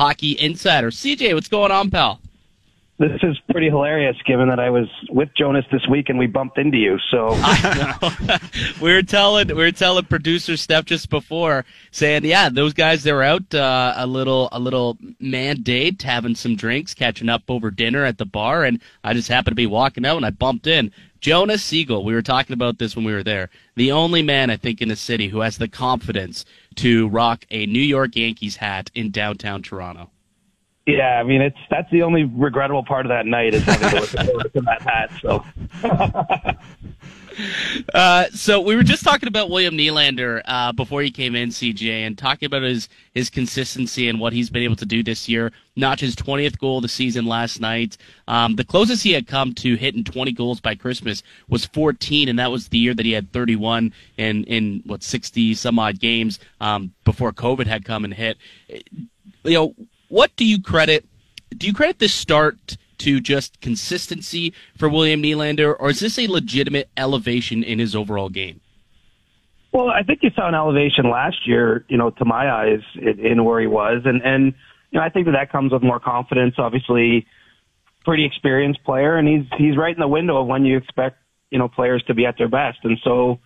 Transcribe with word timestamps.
Hockey 0.00 0.34
Insider. 0.40 0.90
CJ, 0.90 1.34
what's 1.34 1.48
going 1.48 1.70
on, 1.70 1.90
pal? 1.90 2.22
This 2.98 3.20
is 3.22 3.38
pretty 3.50 3.68
hilarious, 3.68 4.16
given 4.26 4.48
that 4.48 4.58
I 4.58 4.70
was 4.70 4.86
with 5.10 5.28
Jonas 5.36 5.66
this 5.70 5.86
week 5.90 6.08
and 6.08 6.18
we 6.18 6.26
bumped 6.26 6.56
into 6.56 6.78
you. 6.78 6.98
So 7.10 7.34
we 8.80 8.94
were 8.94 9.02
telling 9.02 9.48
we 9.48 9.54
were 9.54 9.72
telling 9.72 10.06
producer 10.06 10.56
Steph 10.56 10.86
just 10.86 11.10
before, 11.10 11.66
saying, 11.90 12.24
"Yeah, 12.24 12.48
those 12.48 12.72
guys 12.72 13.02
they 13.02 13.12
were 13.12 13.22
out 13.22 13.54
uh, 13.54 13.92
a 13.94 14.06
little 14.06 14.48
a 14.52 14.58
little 14.58 14.96
man 15.18 15.60
date, 15.60 16.00
having 16.00 16.34
some 16.34 16.56
drinks, 16.56 16.94
catching 16.94 17.28
up 17.28 17.42
over 17.48 17.70
dinner 17.70 18.06
at 18.06 18.16
the 18.16 18.24
bar, 18.24 18.64
and 18.64 18.80
I 19.04 19.12
just 19.12 19.28
happened 19.28 19.52
to 19.52 19.62
be 19.62 19.66
walking 19.66 20.06
out 20.06 20.16
and 20.16 20.24
I 20.24 20.30
bumped 20.30 20.66
in." 20.66 20.92
Jonas 21.20 21.62
Siegel, 21.62 22.02
we 22.02 22.14
were 22.14 22.22
talking 22.22 22.54
about 22.54 22.78
this 22.78 22.96
when 22.96 23.04
we 23.04 23.12
were 23.12 23.22
there. 23.22 23.50
The 23.76 23.92
only 23.92 24.22
man 24.22 24.48
I 24.48 24.56
think 24.56 24.80
in 24.80 24.88
the 24.88 24.96
city 24.96 25.28
who 25.28 25.40
has 25.40 25.58
the 25.58 25.68
confidence 25.68 26.46
to 26.76 27.08
rock 27.08 27.44
a 27.50 27.66
New 27.66 27.80
York 27.80 28.16
Yankees 28.16 28.56
hat 28.56 28.90
in 28.94 29.10
downtown 29.10 29.62
Toronto. 29.62 30.10
Yeah, 30.86 31.20
I 31.20 31.22
mean 31.22 31.40
it's 31.40 31.58
that's 31.70 31.90
the 31.90 32.02
only 32.02 32.24
regrettable 32.24 32.84
part 32.84 33.06
of 33.06 33.10
that 33.10 33.26
night 33.26 33.54
is 33.54 33.62
having 33.62 33.90
to 33.90 33.96
look 33.96 34.08
forward 34.08 34.52
to 34.54 34.60
that 34.62 34.82
hat. 34.82 35.10
So. 35.20 35.44
Uh, 37.94 38.26
so 38.30 38.60
we 38.60 38.76
were 38.76 38.82
just 38.82 39.04
talking 39.04 39.28
about 39.28 39.50
William 39.50 39.76
Nylander 39.76 40.42
uh, 40.44 40.72
before 40.72 41.02
he 41.02 41.10
came 41.10 41.34
in, 41.34 41.50
CJ, 41.50 42.06
and 42.06 42.16
talking 42.16 42.46
about 42.46 42.62
his 42.62 42.88
his 43.14 43.30
consistency 43.30 44.08
and 44.08 44.20
what 44.20 44.32
he's 44.32 44.50
been 44.50 44.62
able 44.62 44.76
to 44.76 44.86
do 44.86 45.02
this 45.02 45.28
year. 45.28 45.52
Notch 45.76 46.00
his 46.00 46.14
20th 46.16 46.58
goal 46.58 46.78
of 46.78 46.82
the 46.82 46.88
season 46.88 47.26
last 47.26 47.60
night. 47.60 47.96
Um, 48.28 48.56
the 48.56 48.64
closest 48.64 49.02
he 49.02 49.12
had 49.12 49.26
come 49.26 49.54
to 49.54 49.76
hitting 49.76 50.04
20 50.04 50.32
goals 50.32 50.60
by 50.60 50.74
Christmas 50.74 51.22
was 51.48 51.64
14, 51.66 52.28
and 52.28 52.38
that 52.38 52.50
was 52.50 52.68
the 52.68 52.78
year 52.78 52.94
that 52.94 53.06
he 53.06 53.12
had 53.12 53.32
31 53.32 53.92
in 54.16 54.44
in 54.44 54.82
what 54.86 55.02
60 55.02 55.54
some 55.54 55.78
odd 55.78 55.98
games 56.00 56.38
um, 56.60 56.92
before 57.04 57.32
COVID 57.32 57.66
had 57.66 57.84
come 57.84 58.04
and 58.04 58.14
hit. 58.14 58.36
You 58.68 59.54
know, 59.54 59.74
what 60.08 60.34
do 60.36 60.44
you 60.44 60.60
credit? 60.60 61.06
Do 61.56 61.66
you 61.66 61.72
credit 61.72 61.98
this 61.98 62.14
start 62.14 62.76
to 63.00 63.20
just 63.20 63.60
consistency 63.60 64.54
for 64.76 64.88
William 64.88 65.22
Nylander, 65.22 65.74
or 65.78 65.90
is 65.90 66.00
this 66.00 66.18
a 66.18 66.26
legitimate 66.26 66.88
elevation 66.96 67.62
in 67.62 67.78
his 67.78 67.94
overall 67.94 68.28
game? 68.28 68.60
Well, 69.72 69.88
I 69.88 70.02
think 70.02 70.20
you 70.22 70.30
saw 70.34 70.48
an 70.48 70.54
elevation 70.54 71.10
last 71.10 71.46
year, 71.46 71.84
you 71.88 71.96
know, 71.96 72.10
to 72.10 72.24
my 72.24 72.50
eyes, 72.50 72.80
in, 72.96 73.44
where 73.44 73.60
he 73.60 73.66
was, 73.66 74.02
and 74.04 74.20
and 74.22 74.54
you 74.90 74.98
know, 74.98 75.04
I 75.04 75.10
think 75.10 75.26
that 75.26 75.32
that 75.32 75.52
comes 75.52 75.72
with 75.72 75.82
more 75.82 76.00
confidence. 76.00 76.54
Obviously, 76.58 77.26
pretty 78.04 78.24
experienced 78.24 78.82
player, 78.84 79.16
and 79.16 79.28
he's 79.28 79.46
he's 79.58 79.76
right 79.76 79.94
in 79.94 80.00
the 80.00 80.08
window 80.08 80.40
of 80.40 80.46
when 80.48 80.64
you 80.64 80.76
expect 80.76 81.18
you 81.50 81.58
know 81.58 81.68
players 81.68 82.02
to 82.08 82.14
be 82.14 82.26
at 82.26 82.36
their 82.36 82.48
best, 82.48 82.78
and 82.82 82.98
so 83.04 83.38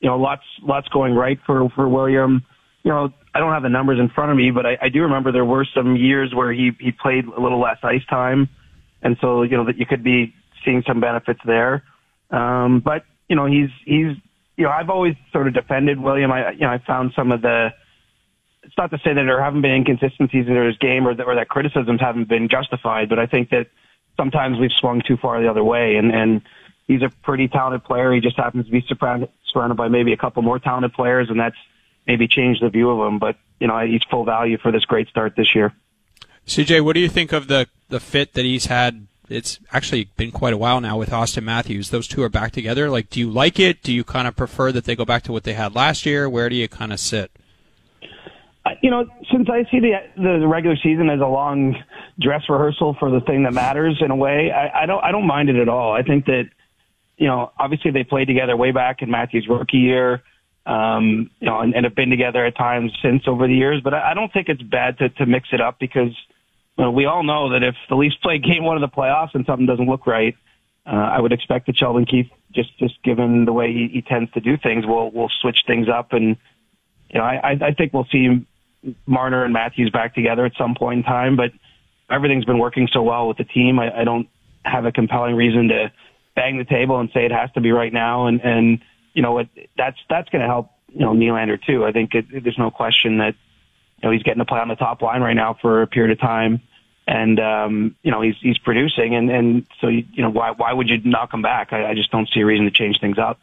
you 0.00 0.08
know, 0.08 0.16
lots 0.16 0.42
lots 0.62 0.88
going 0.88 1.14
right 1.14 1.38
for 1.46 1.68
for 1.70 1.88
William. 1.88 2.44
You 2.82 2.92
know, 2.92 3.12
I 3.34 3.40
don't 3.40 3.52
have 3.52 3.62
the 3.62 3.68
numbers 3.68 3.98
in 3.98 4.08
front 4.08 4.30
of 4.30 4.36
me, 4.36 4.50
but 4.50 4.64
I, 4.64 4.78
I 4.82 4.88
do 4.88 5.02
remember 5.02 5.32
there 5.32 5.44
were 5.44 5.66
some 5.74 5.96
years 5.96 6.34
where 6.34 6.52
he 6.52 6.72
he 6.78 6.92
played 6.92 7.24
a 7.24 7.40
little 7.40 7.60
less 7.60 7.78
ice 7.82 8.04
time, 8.08 8.48
and 9.02 9.16
so 9.20 9.42
you 9.42 9.56
know 9.56 9.64
that 9.64 9.78
you 9.78 9.86
could 9.86 10.02
be 10.02 10.34
seeing 10.64 10.82
some 10.86 11.00
benefits 11.00 11.40
there. 11.44 11.84
Um, 12.30 12.80
but 12.80 13.04
you 13.28 13.36
know 13.36 13.46
he's 13.46 13.70
he's 13.84 14.16
you 14.56 14.64
know 14.64 14.70
I've 14.70 14.90
always 14.90 15.14
sort 15.32 15.46
of 15.46 15.54
defended 15.54 16.00
William. 16.00 16.32
I 16.32 16.52
you 16.52 16.60
know 16.60 16.70
I 16.70 16.78
found 16.78 17.12
some 17.14 17.32
of 17.32 17.42
the 17.42 17.72
it's 18.62 18.76
not 18.76 18.90
to 18.90 18.98
say 18.98 19.14
that 19.14 19.22
there 19.22 19.42
haven't 19.42 19.62
been 19.62 19.70
inconsistencies 19.70 20.48
in 20.48 20.56
his 20.56 20.76
game 20.78 21.06
or 21.06 21.14
that, 21.14 21.24
or 21.24 21.36
that 21.36 21.48
criticisms 21.48 22.00
haven't 22.00 22.28
been 22.28 22.48
justified, 22.48 23.08
but 23.08 23.18
I 23.18 23.26
think 23.26 23.50
that 23.50 23.68
sometimes 24.16 24.58
we've 24.58 24.72
swung 24.72 25.02
too 25.06 25.16
far 25.16 25.40
the 25.40 25.48
other 25.48 25.62
way. 25.62 25.96
And 25.96 26.12
and 26.12 26.42
he's 26.86 27.02
a 27.02 27.10
pretty 27.22 27.48
talented 27.48 27.84
player. 27.84 28.12
He 28.12 28.20
just 28.20 28.36
happens 28.36 28.66
to 28.66 28.72
be 28.72 28.84
surrounded 28.88 29.30
surrounded 29.52 29.76
by 29.76 29.88
maybe 29.88 30.12
a 30.12 30.16
couple 30.16 30.42
more 30.42 30.58
talented 30.58 30.92
players, 30.92 31.30
and 31.30 31.38
that's 31.38 31.56
maybe 32.06 32.26
change 32.28 32.60
the 32.60 32.68
view 32.68 32.90
of 32.90 33.06
him. 33.06 33.18
But 33.18 33.36
you 33.60 33.68
know, 33.68 33.78
he's 33.86 34.02
full 34.10 34.24
value 34.24 34.58
for 34.58 34.72
this 34.72 34.84
great 34.84 35.08
start 35.08 35.34
this 35.36 35.54
year. 35.54 35.72
CJ, 36.46 36.84
what 36.84 36.94
do 36.94 37.00
you 37.00 37.08
think 37.08 37.32
of 37.32 37.48
the 37.48 37.66
the 37.88 38.00
fit 38.00 38.34
that 38.34 38.44
he's 38.44 38.66
had? 38.66 39.06
It's 39.28 39.58
actually 39.72 40.04
been 40.16 40.30
quite 40.30 40.54
a 40.54 40.56
while 40.56 40.80
now 40.80 40.96
with 40.96 41.10
Auston 41.10 41.42
Matthews. 41.42 41.90
Those 41.90 42.06
two 42.06 42.22
are 42.22 42.28
back 42.28 42.52
together. 42.52 42.88
Like, 42.88 43.10
do 43.10 43.18
you 43.18 43.28
like 43.28 43.58
it? 43.58 43.82
Do 43.82 43.92
you 43.92 44.04
kind 44.04 44.28
of 44.28 44.36
prefer 44.36 44.70
that 44.70 44.84
they 44.84 44.94
go 44.94 45.04
back 45.04 45.24
to 45.24 45.32
what 45.32 45.42
they 45.42 45.54
had 45.54 45.74
last 45.74 46.06
year? 46.06 46.30
Where 46.30 46.48
do 46.48 46.54
you 46.54 46.68
kind 46.68 46.92
of 46.92 47.00
sit? 47.00 47.32
You 48.82 48.90
know, 48.90 49.06
since 49.32 49.48
I 49.50 49.64
see 49.70 49.80
the 49.80 49.94
the 50.16 50.46
regular 50.46 50.76
season 50.76 51.10
as 51.10 51.20
a 51.20 51.26
long 51.26 51.76
dress 52.20 52.42
rehearsal 52.48 52.96
for 52.98 53.10
the 53.10 53.20
thing 53.20 53.42
that 53.42 53.52
matters 53.52 53.98
in 54.00 54.10
a 54.10 54.16
way, 54.16 54.52
I, 54.52 54.82
I 54.82 54.86
don't 54.86 55.02
I 55.02 55.10
don't 55.10 55.26
mind 55.26 55.48
it 55.48 55.56
at 55.56 55.68
all. 55.68 55.92
I 55.92 56.02
think 56.02 56.26
that 56.26 56.44
you 57.16 57.26
know, 57.26 57.50
obviously 57.58 57.90
they 57.90 58.04
played 58.04 58.28
together 58.28 58.56
way 58.56 58.70
back 58.70 59.02
in 59.02 59.10
Matthews' 59.10 59.46
rookie 59.48 59.78
year 59.78 60.22
um, 60.66 61.30
you 61.38 61.46
know, 61.46 61.60
and, 61.60 61.74
and 61.74 61.84
have 61.84 61.94
been 61.94 62.10
together 62.10 62.44
at 62.44 62.56
times 62.56 62.92
since 63.00 63.22
over 63.26 63.46
the 63.46 63.54
years. 63.54 63.80
But 63.82 63.94
I, 63.94 64.10
I 64.10 64.14
don't 64.14 64.32
think 64.32 64.48
it's 64.48 64.62
bad 64.62 64.98
to, 64.98 65.08
to 65.10 65.26
mix 65.26 65.48
it 65.52 65.60
up 65.60 65.78
because 65.78 66.10
you 66.78 66.90
we 66.90 67.06
all 67.06 67.22
know 67.22 67.52
that 67.52 67.62
if 67.62 67.74
the 67.88 67.96
Leafs 67.96 68.16
play 68.16 68.38
game 68.38 68.64
one 68.64 68.82
of 68.82 68.88
the 68.88 68.94
playoffs 68.94 69.34
and 69.34 69.46
something 69.46 69.66
doesn't 69.66 69.86
look 69.86 70.06
right, 70.06 70.36
uh, 70.86 70.90
I 70.90 71.20
would 71.20 71.32
expect 71.32 71.66
that 71.66 71.76
Sheldon 71.76 72.06
Keefe, 72.06 72.30
just 72.52 72.76
just 72.78 73.02
given 73.02 73.44
the 73.44 73.52
way 73.52 73.72
he, 73.72 73.88
he 73.92 74.02
tends 74.02 74.30
to 74.32 74.40
do 74.40 74.56
things, 74.56 74.86
will 74.86 75.10
will 75.10 75.30
switch 75.40 75.64
things 75.66 75.88
up. 75.88 76.12
And 76.12 76.36
you 77.10 77.18
know, 77.18 77.24
I, 77.24 77.58
I 77.60 77.72
think 77.72 77.92
we'll 77.92 78.06
see 78.10 78.46
Marner 79.06 79.44
and 79.44 79.52
Matthews 79.52 79.90
back 79.90 80.14
together 80.14 80.44
at 80.44 80.52
some 80.56 80.74
point 80.74 80.98
in 80.98 81.04
time. 81.04 81.36
But 81.36 81.52
everything's 82.10 82.44
been 82.44 82.58
working 82.58 82.88
so 82.92 83.02
well 83.02 83.26
with 83.26 83.36
the 83.36 83.44
team. 83.44 83.78
I, 83.78 84.00
I 84.00 84.04
don't 84.04 84.28
have 84.64 84.84
a 84.84 84.92
compelling 84.92 85.34
reason 85.34 85.68
to 85.68 85.92
bang 86.34 86.58
the 86.58 86.64
table 86.64 87.00
and 87.00 87.10
say 87.12 87.24
it 87.24 87.32
has 87.32 87.50
to 87.52 87.60
be 87.60 87.72
right 87.72 87.92
now. 87.92 88.26
And 88.26 88.40
and 88.42 88.80
you 89.12 89.22
know, 89.22 89.38
it, 89.38 89.48
that's 89.76 89.98
that's 90.08 90.28
going 90.28 90.42
to 90.42 90.48
help 90.48 90.70
you 90.88 91.00
know 91.00 91.12
Nylander 91.12 91.58
too. 91.60 91.84
I 91.84 91.92
think 91.92 92.14
it, 92.14 92.26
there's 92.30 92.58
no 92.58 92.70
question 92.70 93.18
that 93.18 93.34
you 94.02 94.08
know 94.08 94.12
he's 94.12 94.22
getting 94.22 94.38
to 94.38 94.44
play 94.44 94.60
on 94.60 94.68
the 94.68 94.76
top 94.76 95.02
line 95.02 95.22
right 95.22 95.34
now 95.34 95.54
for 95.60 95.82
a 95.82 95.86
period 95.86 96.12
of 96.12 96.20
time, 96.20 96.60
and 97.06 97.40
um, 97.40 97.96
you 98.02 98.10
know 98.10 98.20
he's 98.20 98.36
he's 98.40 98.58
producing, 98.58 99.14
and 99.14 99.30
and 99.30 99.66
so 99.80 99.88
you, 99.88 100.04
know 100.16 100.30
why 100.30 100.50
why 100.50 100.72
would 100.72 100.88
you 100.88 100.98
knock 101.04 101.32
him 101.32 101.42
back? 101.42 101.72
I, 101.72 101.90
I 101.90 101.94
just 101.94 102.10
don't 102.10 102.28
see 102.28 102.40
a 102.40 102.46
reason 102.46 102.64
to 102.66 102.70
change 102.70 103.00
things 103.00 103.18
up. 103.18 103.38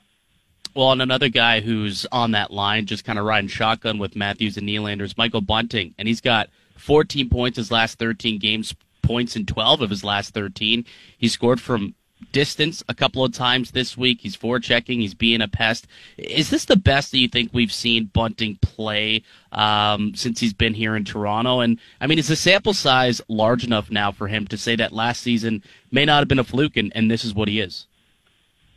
Well, 0.75 0.91
and 0.91 1.01
another 1.01 1.29
guy 1.29 1.61
who's 1.61 2.05
on 2.11 2.31
that 2.31 2.51
line, 2.51 2.87
just 2.87 3.05
kind 3.05 3.19
of 3.19 3.25
riding 3.25 3.47
shotgun 3.47 3.99
with 3.99 4.15
Matthews 4.15 4.57
and 4.57 4.67
Nylander, 4.67 5.03
is 5.03 5.17
Michael 5.17 5.41
Bunting, 5.41 5.93
and 5.97 6.07
he's 6.07 6.21
got 6.21 6.49
14 6.77 7.29
points 7.29 7.57
his 7.57 7.71
last 7.71 7.99
13 7.99 8.39
games, 8.39 8.73
points 9.03 9.35
in 9.35 9.45
12 9.45 9.81
of 9.81 9.89
his 9.89 10.03
last 10.03 10.33
13. 10.33 10.85
He 11.17 11.27
scored 11.27 11.61
from 11.61 11.93
distance 12.31 12.83
a 12.87 12.93
couple 12.93 13.23
of 13.23 13.33
times 13.33 13.71
this 13.71 13.97
week. 13.97 14.21
He's 14.21 14.37
forechecking. 14.37 14.99
He's 14.99 15.13
being 15.13 15.41
a 15.41 15.47
pest. 15.47 15.87
Is 16.17 16.49
this 16.49 16.65
the 16.65 16.75
best 16.75 17.11
that 17.11 17.17
you 17.17 17.27
think 17.27 17.51
we've 17.53 17.71
seen 17.71 18.05
Bunting 18.13 18.57
play 18.61 19.23
um, 19.51 20.15
since 20.15 20.39
he's 20.39 20.53
been 20.53 20.73
here 20.73 20.95
in 20.95 21.03
Toronto? 21.03 21.59
And 21.59 21.79
I 21.99 22.07
mean, 22.07 22.19
is 22.19 22.27
the 22.27 22.35
sample 22.35 22.73
size 22.73 23.21
large 23.27 23.63
enough 23.63 23.91
now 23.91 24.11
for 24.11 24.27
him 24.27 24.47
to 24.47 24.57
say 24.57 24.75
that 24.75 24.91
last 24.91 25.21
season 25.21 25.61
may 25.91 26.05
not 26.05 26.19
have 26.19 26.27
been 26.27 26.39
a 26.39 26.43
fluke, 26.43 26.77
and, 26.77 26.91
and 26.95 27.11
this 27.11 27.25
is 27.25 27.33
what 27.33 27.47
he 27.47 27.59
is? 27.59 27.87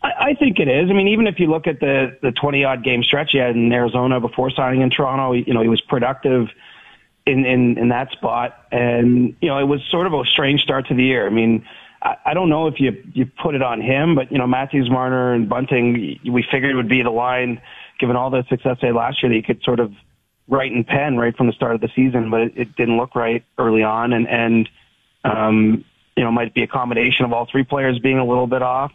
I, 0.03 0.11
I 0.19 0.35
think 0.35 0.59
it 0.59 0.69
is. 0.69 0.91
I 0.91 0.93
mean, 0.93 1.09
even 1.09 1.27
if 1.27 1.39
you 1.39 1.47
look 1.47 1.67
at 1.67 1.81
the 1.81 2.19
the 2.23 2.33
twenty 2.33 2.65
odd 2.65 2.83
game 2.83 3.03
stretch 3.03 3.31
he 3.33 3.39
had 3.39 3.57
in 3.57 3.73
Arizona 3.73 4.21
before 4.21 4.51
signing 4.51 4.83
in 4.83 4.91
Toronto, 4.91 5.33
you 5.33 5.55
know, 5.55 5.63
he 5.63 5.69
was 5.69 5.81
productive. 5.81 6.49
In, 7.29 7.45
in 7.45 7.77
in 7.77 7.89
that 7.89 8.13
spot, 8.13 8.67
and 8.71 9.35
you 9.41 9.49
know 9.49 9.59
it 9.59 9.65
was 9.65 9.83
sort 9.91 10.07
of 10.07 10.13
a 10.13 10.23
strange 10.27 10.61
start 10.61 10.87
to 10.87 10.95
the 10.95 11.03
year. 11.03 11.27
I 11.27 11.31
mean, 11.31 11.67
I, 12.03 12.35
don't 12.35 12.49
know 12.49 12.67
if 12.67 12.75
you 12.79 12.93
you 13.15 13.27
put 13.27 13.55
it 13.55 13.63
on 13.63 13.81
him, 13.81 14.15
but 14.15 14.31
you 14.31 14.39
know 14.39 14.47
Matthews, 14.47 14.89
Marner, 14.91 15.33
and 15.35 15.49
Bunting, 15.49 16.19
we 16.25 16.45
figured 16.51 16.77
would 16.77 16.89
be 16.89 17.03
the 17.03 17.11
line, 17.11 17.61
given 17.99 18.17
all 18.17 18.31
the 18.31 18.45
success 18.49 18.77
they 18.81 18.89
had 18.89 18.97
last 18.97 19.23
year, 19.23 19.31
that 19.31 19.37
you 19.37 19.43
could 19.43 19.63
sort 19.63 19.81
of 19.81 19.93
write 20.49 20.73
in 20.73 20.85
pen 20.85 21.17
right 21.17 21.37
from 21.37 21.47
the 21.47 21.53
start 21.53 21.75
of 21.75 21.81
the 21.81 21.89
season, 21.97 22.31
but 22.31 22.41
it, 22.43 22.53
it 22.57 22.77
didn't 22.77 22.97
look 22.97 23.15
right 23.15 23.45
early 23.59 23.83
on, 23.83 24.13
and 24.13 24.29
and 24.29 24.69
um, 25.25 25.85
you 26.17 26.25
know 26.25 26.31
might 26.31 26.55
be 26.55 26.63
a 26.63 26.67
combination 26.67 27.25
of 27.25 27.33
all 27.33 27.47
three 27.51 27.65
players 27.65 27.99
being 27.99 28.19
a 28.19 28.27
little 28.27 28.47
bit 28.47 28.63
off 28.63 28.93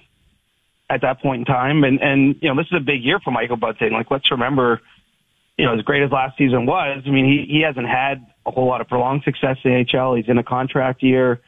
at 0.90 1.02
that 1.02 1.22
point 1.22 1.40
in 1.40 1.46
time, 1.46 1.84
and 1.84 2.02
and 2.02 2.36
you 2.42 2.50
know 2.50 2.56
this 2.56 2.68
is 2.68 2.78
a 2.78 2.84
big 2.84 3.04
year 3.04 3.20
for 3.24 3.32
Michael 3.32 3.58
Bunting. 3.58 3.94
Like 3.94 4.12
let's 4.12 4.30
remember, 4.32 4.82
you 5.58 5.66
know 5.66 5.74
as 5.74 5.82
great 5.82 6.04
as 6.04 6.12
last 6.12 6.38
season 6.38 6.66
was, 6.66 7.04
I 7.06 7.10
mean 7.10 7.26
he 7.26 7.52
he 7.52 7.62
hasn't 7.62 7.88
had 7.88 8.26
a 8.46 8.52
whole 8.52 8.68
lot 8.68 8.82
of 8.82 8.88
prolonged 8.88 9.24
success 9.24 9.58
in 9.64 9.72
the 9.72 9.86
NHL. 9.86 10.18
He's 10.18 10.30
in 10.30 10.38
a 10.38 10.44
contract 10.44 11.04
year. 11.04 11.42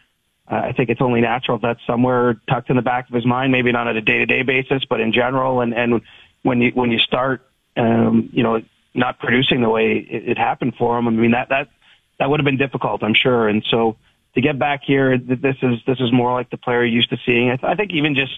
I 0.47 0.73
think 0.73 0.89
it's 0.89 1.01
only 1.01 1.21
natural 1.21 1.57
that's 1.57 1.79
somewhere 1.87 2.35
tucked 2.49 2.69
in 2.69 2.75
the 2.75 2.81
back 2.81 3.07
of 3.07 3.15
his 3.15 3.25
mind, 3.25 3.51
maybe 3.51 3.71
not 3.71 3.87
on 3.87 3.95
a 3.95 4.01
day-to-day 4.01 4.43
basis, 4.43 4.83
but 4.89 4.99
in 4.99 5.13
general. 5.13 5.61
And 5.61 5.73
and 5.73 6.01
when 6.41 6.61
you 6.61 6.71
when 6.71 6.91
you 6.91 6.99
start, 6.99 7.41
um, 7.77 8.29
you 8.33 8.43
know, 8.43 8.61
not 8.93 9.19
producing 9.19 9.61
the 9.61 9.69
way 9.69 10.05
it, 10.09 10.29
it 10.31 10.37
happened 10.37 10.75
for 10.77 10.97
him, 10.97 11.07
I 11.07 11.11
mean 11.11 11.31
that 11.31 11.49
that 11.49 11.69
that 12.19 12.29
would 12.29 12.39
have 12.39 12.45
been 12.45 12.57
difficult, 12.57 13.03
I'm 13.03 13.13
sure. 13.13 13.47
And 13.47 13.63
so 13.69 13.95
to 14.35 14.41
get 14.41 14.59
back 14.59 14.81
here, 14.85 15.17
this 15.17 15.55
is 15.61 15.79
this 15.87 15.99
is 15.99 16.11
more 16.11 16.33
like 16.33 16.49
the 16.49 16.57
player 16.57 16.83
you're 16.83 16.95
used 16.95 17.09
to 17.11 17.17
seeing. 17.25 17.49
I, 17.49 17.55
th- 17.55 17.71
I 17.71 17.75
think 17.75 17.91
even 17.93 18.15
just 18.15 18.33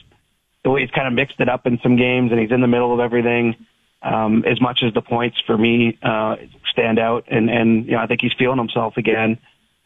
the 0.63 0.69
way 0.69 0.81
he's 0.81 0.91
kind 0.91 1.07
of 1.07 1.13
mixed 1.13 1.39
it 1.39 1.49
up 1.49 1.65
in 1.65 1.79
some 1.81 1.95
games, 1.95 2.31
and 2.31 2.39
he's 2.39 2.51
in 2.51 2.61
the 2.61 2.67
middle 2.67 2.93
of 2.93 2.99
everything. 2.99 3.55
Um, 4.01 4.43
as 4.45 4.61
much 4.61 4.83
as 4.83 4.93
the 4.93 5.01
points 5.01 5.41
for 5.47 5.57
me 5.57 5.97
uh, 6.03 6.35
stand 6.69 6.99
out, 6.99 7.25
and 7.29 7.49
and 7.49 7.85
you 7.85 7.93
know 7.93 7.99
I 7.99 8.05
think 8.05 8.21
he's 8.21 8.33
feeling 8.37 8.59
himself 8.59 8.97
again 8.97 9.39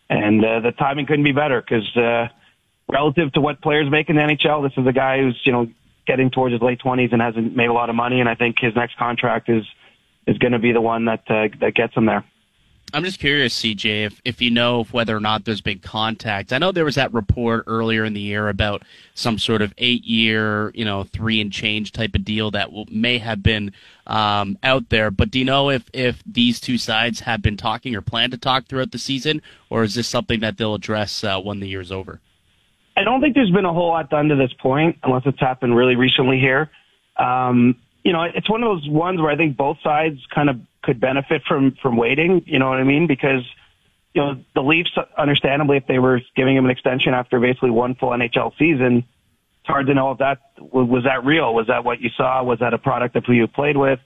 and 0.09 0.43
uh, 0.43 0.59
the 0.61 0.71
timing 0.71 1.05
couldn't 1.05 1.23
be 1.23 1.31
better 1.31 1.61
because 1.61 1.85
uh, 1.95 2.27
relative 2.91 3.31
to 3.33 3.41
what 3.41 3.61
players 3.61 3.89
make 3.89 4.09
in 4.09 4.15
the 4.15 4.21
NHL, 4.21 4.67
this 4.67 4.77
is 4.77 4.87
a 4.87 4.93
guy 4.93 5.19
who's 5.19 5.39
you 5.43 5.51
know 5.51 5.67
getting 6.07 6.31
towards 6.31 6.53
his 6.53 6.61
late 6.61 6.79
twenties 6.79 7.09
and 7.11 7.21
hasn't 7.21 7.55
made 7.55 7.67
a 7.67 7.73
lot 7.73 7.89
of 7.89 7.95
money, 7.95 8.19
and 8.19 8.27
I 8.27 8.35
think 8.35 8.57
his 8.59 8.75
next 8.75 8.97
contract 8.97 9.49
is 9.49 9.63
is 10.27 10.37
going 10.37 10.53
to 10.53 10.59
be 10.59 10.71
the 10.71 10.81
one 10.81 11.05
that 11.05 11.23
uh, 11.29 11.47
that 11.59 11.75
gets 11.75 11.95
him 11.95 12.05
there. 12.05 12.25
I'm 12.91 13.03
just 13.03 13.19
curious, 13.19 13.59
CJ, 13.59 14.05
if, 14.05 14.21
if 14.25 14.41
you 14.41 14.49
know 14.49 14.83
whether 14.91 15.15
or 15.15 15.19
not 15.19 15.45
there's 15.45 15.61
been 15.61 15.79
contact. 15.79 16.51
I 16.51 16.57
know 16.57 16.71
there 16.71 16.85
was 16.85 16.95
that 16.95 17.13
report 17.13 17.65
earlier 17.67 18.03
in 18.03 18.13
the 18.13 18.19
year 18.19 18.49
about 18.49 18.83
some 19.13 19.37
sort 19.37 19.61
of 19.61 19.73
eight 19.77 20.03
year, 20.05 20.71
you 20.73 20.85
know, 20.85 21.03
three 21.03 21.39
and 21.39 21.51
change 21.51 21.91
type 21.91 22.15
of 22.15 22.25
deal 22.25 22.49
that 22.51 22.71
will, 22.71 22.85
may 22.89 23.19
have 23.19 23.43
been 23.43 23.73
um, 24.07 24.57
out 24.63 24.89
there. 24.89 25.11
But 25.11 25.29
do 25.29 25.37
you 25.37 25.45
know 25.45 25.69
if, 25.69 25.83
if 25.93 26.23
these 26.25 26.59
two 26.59 26.79
sides 26.79 27.19
have 27.21 27.43
been 27.43 27.57
talking 27.57 27.95
or 27.95 28.01
plan 28.01 28.31
to 28.31 28.37
talk 28.37 28.65
throughout 28.65 28.91
the 28.91 28.97
season, 28.97 29.43
or 29.69 29.83
is 29.83 29.93
this 29.93 30.07
something 30.07 30.39
that 30.39 30.57
they'll 30.57 30.75
address 30.75 31.23
uh, 31.23 31.39
when 31.39 31.59
the 31.59 31.67
year's 31.67 31.91
over? 31.91 32.21
I 32.97 33.03
don't 33.03 33.21
think 33.21 33.35
there's 33.35 33.51
been 33.51 33.65
a 33.65 33.73
whole 33.73 33.89
lot 33.89 34.09
done 34.09 34.29
to 34.29 34.35
this 34.35 34.51
point, 34.59 34.97
unless 35.03 35.23
it's 35.25 35.39
happened 35.39 35.75
really 35.75 35.95
recently 35.95 36.39
here. 36.39 36.71
Um, 37.17 37.75
you 38.03 38.13
know, 38.13 38.23
it's 38.23 38.49
one 38.49 38.63
of 38.63 38.69
those 38.69 38.89
ones 38.89 39.21
where 39.21 39.29
I 39.29 39.37
think 39.37 39.55
both 39.55 39.77
sides 39.83 40.17
kind 40.33 40.49
of 40.49 40.59
could 40.89 40.99
benefit 40.99 41.43
from 41.47 41.75
from 41.83 41.97
waiting. 41.97 42.41
You 42.47 42.57
know 42.57 42.67
what 42.67 42.79
I 42.79 42.83
mean? 42.83 43.05
Because 43.05 43.43
you 44.15 44.21
know 44.23 44.43
the 44.55 44.61
Leafs, 44.61 44.89
understandably, 45.15 45.77
if 45.77 45.85
they 45.85 45.99
were 45.99 46.19
giving 46.35 46.57
him 46.57 46.65
an 46.65 46.71
extension 46.71 47.13
after 47.13 47.39
basically 47.39 47.69
one 47.69 47.93
full 47.93 48.09
NHL 48.09 48.57
season, 48.57 49.05
it's 49.59 49.67
hard 49.67 49.85
to 49.85 49.93
know 49.93 50.09
if 50.09 50.17
that 50.17 50.39
was 50.59 51.03
that 51.03 51.23
real. 51.23 51.53
Was 51.53 51.67
that 51.67 51.83
what 51.83 52.01
you 52.01 52.09
saw? 52.17 52.43
Was 52.43 52.57
that 52.59 52.73
a 52.73 52.79
product 52.79 53.15
of 53.15 53.23
who 53.23 53.33
you 53.33 53.47
played 53.47 53.77
with? 53.77 53.99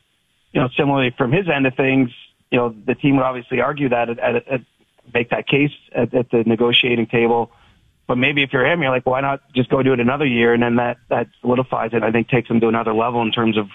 You 0.51 0.59
know, 0.59 0.67
similarly 0.75 1.15
from 1.17 1.31
his 1.31 1.47
end 1.47 1.65
of 1.65 1.73
things, 1.75 2.09
you 2.51 2.57
know 2.57 2.75
the 2.85 2.95
team 2.95 3.15
would 3.15 3.23
obviously 3.23 3.61
argue 3.61 3.87
that 3.87 4.09
at, 4.09 4.19
at, 4.19 4.47
at 4.49 4.61
make 5.13 5.29
that 5.29 5.47
case 5.47 5.71
at, 5.95 6.13
at 6.13 6.31
the 6.31 6.43
negotiating 6.45 7.07
table. 7.07 7.49
But 8.09 8.17
maybe 8.17 8.43
if 8.43 8.51
you're 8.51 8.65
him, 8.65 8.81
you're 8.81 8.91
like, 8.91 9.05
why 9.05 9.21
not 9.21 9.39
just 9.55 9.69
go 9.69 9.81
do 9.81 9.93
it 9.93 10.01
another 10.01 10.25
year, 10.25 10.53
and 10.53 10.61
then 10.61 10.75
that 10.75 10.97
that 11.07 11.27
solidifies 11.39 11.91
it. 11.93 12.03
I 12.03 12.11
think 12.11 12.27
takes 12.27 12.49
him 12.49 12.59
to 12.59 12.67
another 12.67 12.93
level 12.93 13.21
in 13.21 13.31
terms 13.31 13.57
of 13.57 13.69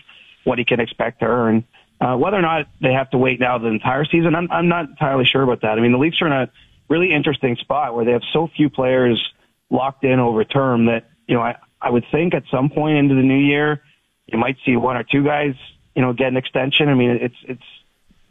what 0.45 0.59
he 0.59 0.67
can 0.67 0.79
expect 0.79 1.21
to 1.21 1.27
earn. 1.27 1.65
Uh, 2.01 2.17
whether 2.17 2.37
or 2.37 2.43
not 2.43 2.67
they 2.81 2.93
have 2.93 3.11
to 3.11 3.19
wait 3.19 3.41
now 3.41 3.59
the 3.59 3.67
entire 3.67 4.05
season, 4.05 4.35
I'm, 4.35 4.51
I'm 4.51 4.69
not 4.69 4.89
entirely 4.89 5.25
sure 5.25 5.43
about 5.43 5.63
that. 5.63 5.79
I 5.79 5.81
mean, 5.81 5.93
the 5.93 5.99
Leafs 5.99 6.23
are 6.23 6.27
in 6.27 6.33
a 6.33 6.51
really 6.89 7.13
interesting 7.13 7.57
spot 7.57 7.95
where 7.95 8.05
they 8.05 8.13
have 8.13 8.23
so 8.33 8.49
few 8.57 8.71
players 8.71 9.21
locked 9.69 10.05
in 10.05 10.21
over 10.21 10.45
term 10.45 10.87
that, 10.87 11.11
you 11.27 11.35
know, 11.35 11.43
I, 11.43 11.57
I 11.81 11.91
would 11.91 12.05
think 12.11 12.35
at 12.35 12.45
some 12.51 12.71
point 12.71 12.99
into 12.99 13.15
the 13.15 13.23
new 13.23 13.39
year, 13.39 13.83
you 14.27 14.39
might 14.39 14.57
see 14.65 14.77
one 14.77 14.97
or 14.97 15.03
two 15.03 15.25
guys, 15.25 15.55
you 15.95 16.03
know, 16.03 16.13
get 16.13 16.29
an 16.29 16.37
extension. 16.37 16.89
I 16.89 16.95
mean, 16.95 17.11
it's, 17.11 17.35
it's, 17.43 17.63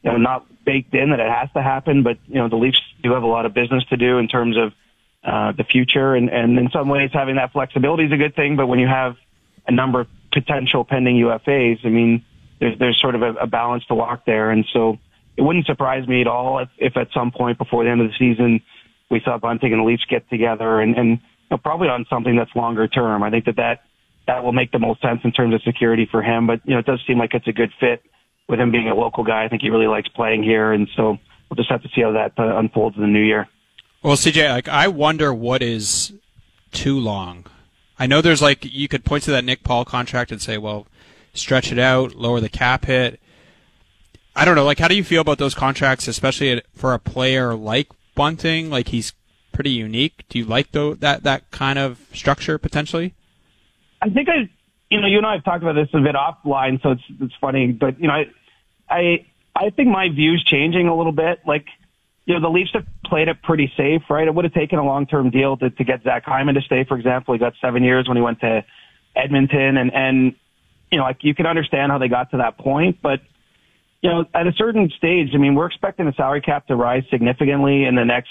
you 0.01 0.11
know, 0.11 0.17
not 0.17 0.45
baked 0.63 0.93
in 0.93 1.09
that 1.09 1.19
it 1.19 1.29
has 1.29 1.49
to 1.53 1.61
happen, 1.61 2.03
but, 2.03 2.17
you 2.27 2.35
know, 2.35 2.47
the 2.47 2.55
Leafs 2.55 2.81
do 3.03 3.13
have 3.13 3.23
a 3.23 3.27
lot 3.27 3.45
of 3.45 3.53
business 3.53 3.83
to 3.85 3.97
do 3.97 4.17
in 4.17 4.27
terms 4.27 4.55
of, 4.57 4.73
uh, 5.23 5.51
the 5.51 5.65
future. 5.65 6.15
And, 6.15 6.29
and 6.29 6.57
in 6.57 6.69
some 6.71 6.87
ways 6.87 7.09
having 7.11 7.35
that 7.35 7.51
flexibility 7.51 8.05
is 8.05 8.11
a 8.13 8.17
good 8.17 8.35
thing, 8.35 8.55
but 8.55 8.67
when 8.67 8.79
you 8.79 8.87
have 8.87 9.17
a 9.67 9.71
number 9.71 10.01
of 10.01 10.07
potential 10.31 10.85
pending 10.85 11.17
UFAs, 11.17 11.85
I 11.85 11.89
mean, 11.89 12.23
there's 12.59 12.77
there's 12.79 12.99
sort 12.99 13.15
of 13.15 13.21
a, 13.21 13.33
a 13.33 13.47
balance 13.47 13.85
to 13.85 13.95
walk 13.95 14.25
there, 14.25 14.51
and 14.51 14.65
so 14.73 14.97
it 15.35 15.41
wouldn't 15.41 15.65
surprise 15.65 16.07
me 16.07 16.21
at 16.21 16.27
all 16.27 16.59
if, 16.59 16.69
if 16.77 16.97
at 16.97 17.09
some 17.13 17.31
point 17.31 17.57
before 17.57 17.83
the 17.83 17.89
end 17.89 18.01
of 18.01 18.07
the 18.07 18.17
season 18.17 18.61
we 19.09 19.21
saw 19.23 19.37
Bunting 19.37 19.71
and 19.71 19.81
the 19.81 19.85
Leafs 19.85 20.05
get 20.09 20.29
together, 20.29 20.79
and 20.79 20.95
and 20.97 21.09
you 21.09 21.17
know, 21.51 21.57
probably 21.57 21.87
on 21.87 22.05
something 22.09 22.35
that's 22.35 22.53
longer 22.55 22.87
term. 22.87 23.23
I 23.23 23.29
think 23.29 23.45
that 23.45 23.55
that 23.57 23.83
that 24.27 24.43
will 24.43 24.51
make 24.51 24.71
the 24.71 24.79
most 24.79 25.01
sense 25.01 25.21
in 25.23 25.31
terms 25.31 25.53
of 25.53 25.61
security 25.63 26.07
for 26.09 26.21
him. 26.21 26.47
But 26.47 26.61
you 26.65 26.73
know, 26.73 26.79
it 26.79 26.85
does 26.85 27.01
seem 27.07 27.17
like 27.17 27.33
it's 27.33 27.47
a 27.47 27.53
good 27.53 27.71
fit 27.79 28.03
with 28.47 28.59
him 28.59 28.71
being 28.71 28.89
a 28.89 28.95
local 28.95 29.23
guy. 29.23 29.45
I 29.45 29.47
think 29.47 29.61
he 29.61 29.69
really 29.69 29.87
likes 29.87 30.09
playing 30.09 30.43
here, 30.43 30.71
and 30.73 30.89
so 30.95 31.17
we'll 31.49 31.55
just 31.55 31.69
have 31.69 31.83
to 31.83 31.89
see 31.95 32.01
how 32.01 32.11
that 32.11 32.33
uh, 32.37 32.57
unfolds 32.57 32.95
in 32.95 33.01
the 33.01 33.07
new 33.07 33.23
year. 33.23 33.47
Well, 34.03 34.15
CJ, 34.15 34.49
like 34.49 34.67
I 34.67 34.87
wonder 34.87 35.33
what 35.33 35.61
is 35.61 36.13
too 36.71 36.99
long. 36.99 37.45
I 37.99 38.05
know 38.05 38.21
there's 38.21 38.41
like 38.41 38.65
you 38.65 38.87
could 38.87 39.05
point 39.05 39.23
to 39.23 39.31
that 39.31 39.43
Nick 39.43 39.63
Paul 39.63 39.85
contract 39.85 40.31
and 40.31 40.41
say, 40.41 40.57
well, 40.57 40.85
stretch 41.37 41.71
it 41.71 41.79
out, 41.79 42.15
lower 42.15 42.39
the 42.39 42.49
cap 42.49 42.85
hit. 42.85 43.19
I 44.35 44.45
don't 44.45 44.55
know. 44.55 44.65
Like, 44.65 44.79
how 44.79 44.87
do 44.87 44.95
you 44.95 45.03
feel 45.03 45.21
about 45.21 45.39
those 45.39 45.55
contracts, 45.55 46.07
especially 46.07 46.61
for 46.73 46.93
a 46.93 46.99
player 46.99 47.55
like 47.55 47.89
Bunting? 48.15 48.69
Like, 48.69 48.89
he's 48.89 49.13
pretty 49.57 49.71
unique. 49.71 50.23
Do 50.29 50.37
you 50.37 50.45
like 50.45 50.71
though 50.71 50.93
that 50.93 51.23
that 51.23 51.49
kind 51.49 51.79
of 51.79 51.99
structure 52.13 52.59
potentially? 52.59 53.15
I 53.99 54.09
think 54.09 54.29
I, 54.29 54.49
you 54.91 55.01
know, 55.01 55.07
you 55.07 55.17
and 55.17 55.25
I 55.25 55.33
have 55.33 55.43
talked 55.43 55.63
about 55.63 55.73
this 55.73 55.89
a 55.93 55.99
bit 55.99 56.13
offline, 56.13 56.79
so 56.83 56.91
it's 56.91 57.01
it's 57.19 57.33
funny, 57.41 57.71
but 57.71 57.99
you 57.99 58.07
know, 58.07 58.13
I, 58.13 58.25
I, 58.87 59.25
I 59.55 59.69
think 59.71 59.89
my 59.89 60.09
view's 60.09 60.43
changing 60.43 60.87
a 60.87 60.95
little 60.95 61.11
bit. 61.11 61.39
Like, 61.47 61.65
you 62.25 62.35
know, 62.35 62.39
the 62.39 62.49
Leafs 62.49 62.69
have 62.73 62.85
played 63.03 63.29
it 63.29 63.41
pretty 63.41 63.73
safe, 63.75 64.03
right? 64.11 64.27
It 64.27 64.35
would 64.35 64.45
have 64.45 64.53
taken 64.53 64.77
a 64.77 64.85
long-term 64.85 65.31
deal 65.31 65.57
to 65.57 65.71
to 65.71 65.83
get 65.83 66.03
Zach 66.03 66.23
Hyman 66.25 66.53
to 66.53 66.61
stay, 66.61 66.83
for 66.83 66.95
example. 66.95 67.33
He 67.33 67.39
got 67.39 67.53
seven 67.59 67.83
years 67.83 68.07
when 68.07 68.15
he 68.15 68.21
went 68.21 68.39
to 68.41 68.63
Edmonton, 69.15 69.77
and 69.77 69.91
and 69.91 70.35
you 70.91 70.97
know, 70.97 71.03
like 71.03 71.17
you 71.21 71.35
can 71.35 71.45
understand 71.45 71.91
how 71.91 71.97
they 71.97 72.07
got 72.07 72.31
to 72.31 72.37
that 72.37 72.57
point, 72.57 72.99
but 73.01 73.21
you 74.01 74.09
know, 74.09 74.25
at 74.33 74.45
a 74.45 74.53
certain 74.53 74.91
stage, 74.95 75.29
I 75.33 75.37
mean, 75.37 75.55
we're 75.55 75.65
expecting 75.65 76.05
the 76.05 76.13
salary 76.13 76.41
cap 76.41 76.67
to 76.67 76.75
rise 76.75 77.03
significantly 77.09 77.83
in 77.83 77.95
the 77.95 78.05
next, 78.05 78.29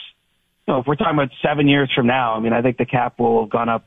you 0.67 0.75
know, 0.75 0.81
if 0.81 0.87
we're 0.87 0.95
talking 0.95 1.15
about 1.15 1.31
seven 1.43 1.69
years 1.69 1.91
from 1.95 2.07
now, 2.07 2.35
I 2.35 2.41
mean, 2.41 2.53
I 2.53 2.63
think 2.63 2.79
the 2.79 2.87
cap 2.87 3.19
will 3.19 3.43
have 3.43 3.51
gone 3.51 3.69
up 3.69 3.85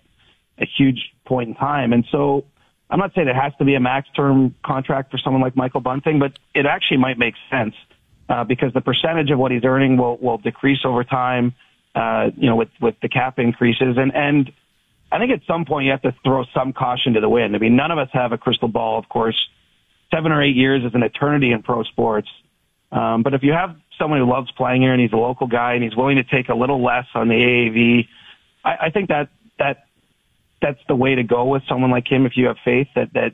a 0.57 0.66
huge 0.66 1.13
point 1.25 1.50
in 1.50 1.56
time. 1.56 1.94
And 1.94 2.06
so 2.12 2.45
I'm 2.89 3.00
not 3.00 3.13
saying 3.16 3.27
it 3.27 3.36
has 3.36 3.54
to 3.60 3.66
be 3.66 3.75
a 3.75 3.80
max 3.80 4.10
term 4.16 4.56
contract 4.63 5.12
for 5.12 5.18
someone 5.18 5.42
like 5.42 5.56
Michael 5.56 5.80
Bunting, 5.80 6.19
but 6.19 6.38
it 6.54 6.66
actually 6.66 6.98
might 6.98 7.18
make 7.18 7.36
sense, 7.50 7.75
uh, 8.27 8.44
because 8.44 8.74
the 8.74 8.81
percentage 8.81 9.31
of 9.31 9.39
what 9.39 9.51
he's 9.51 9.63
earning 9.63 9.95
will, 9.95 10.18
will 10.18 10.38
decrease 10.38 10.80
over 10.83 11.06
time, 11.06 11.56
uh, 11.95 12.30
you 12.36 12.50
know, 12.50 12.57
with, 12.57 12.69
with 12.81 12.95
the 13.01 13.10
cap 13.10 13.39
increases. 13.39 13.95
And, 13.98 14.13
and 14.13 14.51
I 15.11 15.17
think 15.17 15.31
at 15.31 15.41
some 15.47 15.65
point 15.65 15.85
you 15.85 15.91
have 15.91 16.01
to 16.03 16.13
throw 16.23 16.45
some 16.53 16.73
caution 16.73 17.13
to 17.13 17.21
the 17.21 17.29
wind. 17.29 17.56
I 17.56 17.59
mean, 17.59 17.75
none 17.75 17.91
of 17.91 17.97
us 17.97 18.09
have 18.13 18.31
a 18.31 18.38
crystal 18.38 18.67
ball, 18.67 19.00
of 19.00 19.09
course. 19.09 19.35
Seven 20.13 20.31
or 20.31 20.41
eight 20.41 20.56
years 20.56 20.83
is 20.83 20.94
an 20.94 21.03
eternity 21.03 21.51
in 21.51 21.63
pro 21.63 21.83
sports. 21.83 22.27
Um, 22.91 23.23
but 23.23 23.33
if 23.33 23.44
you 23.44 23.51
have 23.53 23.75
someone 23.97 24.19
who 24.19 24.29
loves 24.29 24.51
playing 24.51 24.81
here 24.81 24.94
and 24.94 25.01
he's 25.01 25.11
a 25.11 25.17
local 25.17 25.47
guy 25.47 25.73
and 25.73 25.83
he's 25.83 25.95
willing 25.95 26.15
to 26.17 26.23
take 26.23 26.50
a 26.50 26.56
little 26.56 26.83
less 26.83 27.06
on 27.13 27.27
the 27.27 27.35
AAV, 27.35 28.07
I, 28.63 28.88
I 28.88 28.89
think 28.89 29.09
that 29.09 29.29
that 29.59 29.85
that's 30.61 30.79
the 30.88 30.95
way 30.95 31.15
to 31.15 31.23
go 31.23 31.45
with 31.45 31.63
someone 31.67 31.91
like 31.91 32.07
him. 32.07 32.25
If 32.25 32.33
you 32.35 32.47
have 32.47 32.57
faith 32.63 32.88
that 32.95 33.13
that 33.13 33.33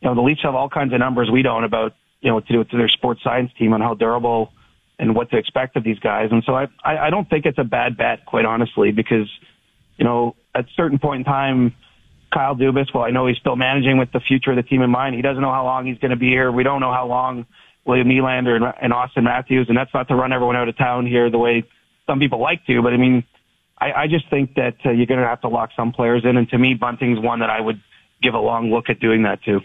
you 0.00 0.08
know 0.08 0.14
the 0.14 0.22
Leafs 0.22 0.42
have 0.42 0.54
all 0.54 0.68
kinds 0.68 0.92
of 0.92 0.98
numbers 0.98 1.30
we 1.30 1.42
don't 1.42 1.64
about 1.64 1.94
you 2.20 2.30
know 2.30 2.40
to 2.40 2.52
do 2.52 2.64
to 2.64 2.76
their 2.76 2.88
sports 2.88 3.22
science 3.22 3.50
team 3.58 3.72
on 3.72 3.80
how 3.80 3.94
durable 3.94 4.52
and 4.98 5.14
what 5.14 5.30
to 5.30 5.36
expect 5.36 5.76
of 5.76 5.84
these 5.84 5.98
guys. 5.98 6.30
And 6.32 6.42
so 6.44 6.54
I 6.54 6.66
I, 6.84 7.06
I 7.06 7.10
don't 7.10 7.28
think 7.28 7.46
it's 7.46 7.58
a 7.58 7.64
bad 7.64 7.96
bet, 7.96 8.24
quite 8.26 8.44
honestly, 8.44 8.90
because 8.90 9.28
you 9.96 10.04
know 10.04 10.34
at 10.54 10.64
a 10.64 10.68
certain 10.76 10.98
point 10.98 11.20
in 11.20 11.24
time, 11.24 11.74
Kyle 12.32 12.54
Dubas, 12.54 12.86
well, 12.94 13.04
I 13.04 13.10
know 13.10 13.26
he's 13.26 13.36
still 13.38 13.56
managing 13.56 13.98
with 13.98 14.10
the 14.12 14.20
future 14.20 14.50
of 14.50 14.56
the 14.56 14.62
team 14.62 14.82
in 14.82 14.90
mind. 14.90 15.14
He 15.14 15.22
doesn't 15.22 15.42
know 15.42 15.52
how 15.52 15.64
long 15.64 15.86
he's 15.86 15.98
going 15.98 16.10
to 16.10 16.16
be 16.16 16.28
here. 16.28 16.50
We 16.50 16.62
don't 16.62 16.80
know 16.80 16.92
how 16.92 17.06
long 17.06 17.46
William 17.84 18.08
Nylander 18.08 18.56
and, 18.56 18.64
and 18.80 18.92
Auston 18.92 19.24
Matthews, 19.24 19.66
and 19.68 19.76
that's 19.76 19.92
not 19.92 20.08
to 20.08 20.14
run 20.14 20.32
everyone 20.32 20.56
out 20.56 20.68
of 20.68 20.76
town 20.76 21.06
here 21.06 21.30
the 21.30 21.38
way 21.38 21.64
some 22.06 22.18
people 22.18 22.40
like 22.40 22.64
to, 22.66 22.82
but 22.82 22.92
I 22.92 22.96
mean, 22.96 23.24
I, 23.78 23.92
I 23.92 24.06
just 24.06 24.28
think 24.30 24.54
that 24.54 24.76
uh, 24.84 24.90
you're 24.90 25.06
going 25.06 25.20
to 25.20 25.26
have 25.26 25.40
to 25.42 25.48
lock 25.48 25.70
some 25.76 25.92
players 25.92 26.24
in, 26.24 26.36
and 26.36 26.48
to 26.50 26.58
me, 26.58 26.74
Bunting's 26.74 27.18
one 27.20 27.40
that 27.40 27.50
I 27.50 27.60
would 27.60 27.80
give 28.22 28.34
a 28.34 28.38
long 28.38 28.70
look 28.70 28.88
at 28.88 29.00
doing 29.00 29.22
that 29.24 29.42
too 29.44 29.60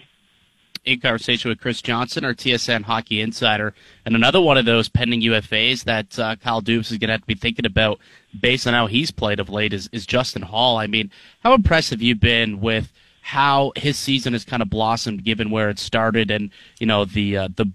in 0.87 1.01
conversation 1.01 1.49
with 1.49 1.59
Chris 1.59 1.81
Johnston, 1.81 2.23
our 2.23 2.33
TSN 2.33 2.83
hockey 2.83 3.19
insider, 3.19 3.73
and 4.05 4.15
another 4.15 4.39
one 4.39 4.57
of 4.57 4.65
those 4.65 4.87
pending 4.87 5.21
UFAs 5.21 5.83
that 5.83 6.17
uh, 6.17 6.37
Kyle 6.37 6.61
Dubas 6.61 6.91
is 6.91 6.97
going 6.97 7.09
to 7.09 7.13
have 7.13 7.21
to 7.21 7.27
be 7.27 7.35
thinking 7.35 7.65
about 7.65 7.99
based 8.39 8.65
on 8.65 8.73
how 8.73 8.87
he's 8.87 9.11
played 9.11 9.39
of 9.39 9.49
late 9.49 9.73
is, 9.73 9.89
is 9.91 10.05
Justin 10.05 10.43
Holl. 10.43 10.77
I 10.77 10.87
mean, 10.87 11.11
how 11.43 11.53
impressed 11.53 11.89
have 11.89 12.01
you 12.01 12.15
been 12.15 12.61
with 12.61 12.93
how 13.21 13.73
his 13.75 13.97
season 13.97 14.31
has 14.31 14.45
kind 14.45 14.61
of 14.61 14.69
blossomed 14.69 15.25
given 15.25 15.51
where 15.51 15.69
it 15.69 15.77
started 15.77 16.31
and, 16.31 16.51
you 16.79 16.87
know, 16.87 17.03
the, 17.03 17.35
uh, 17.35 17.49
the 17.53 17.69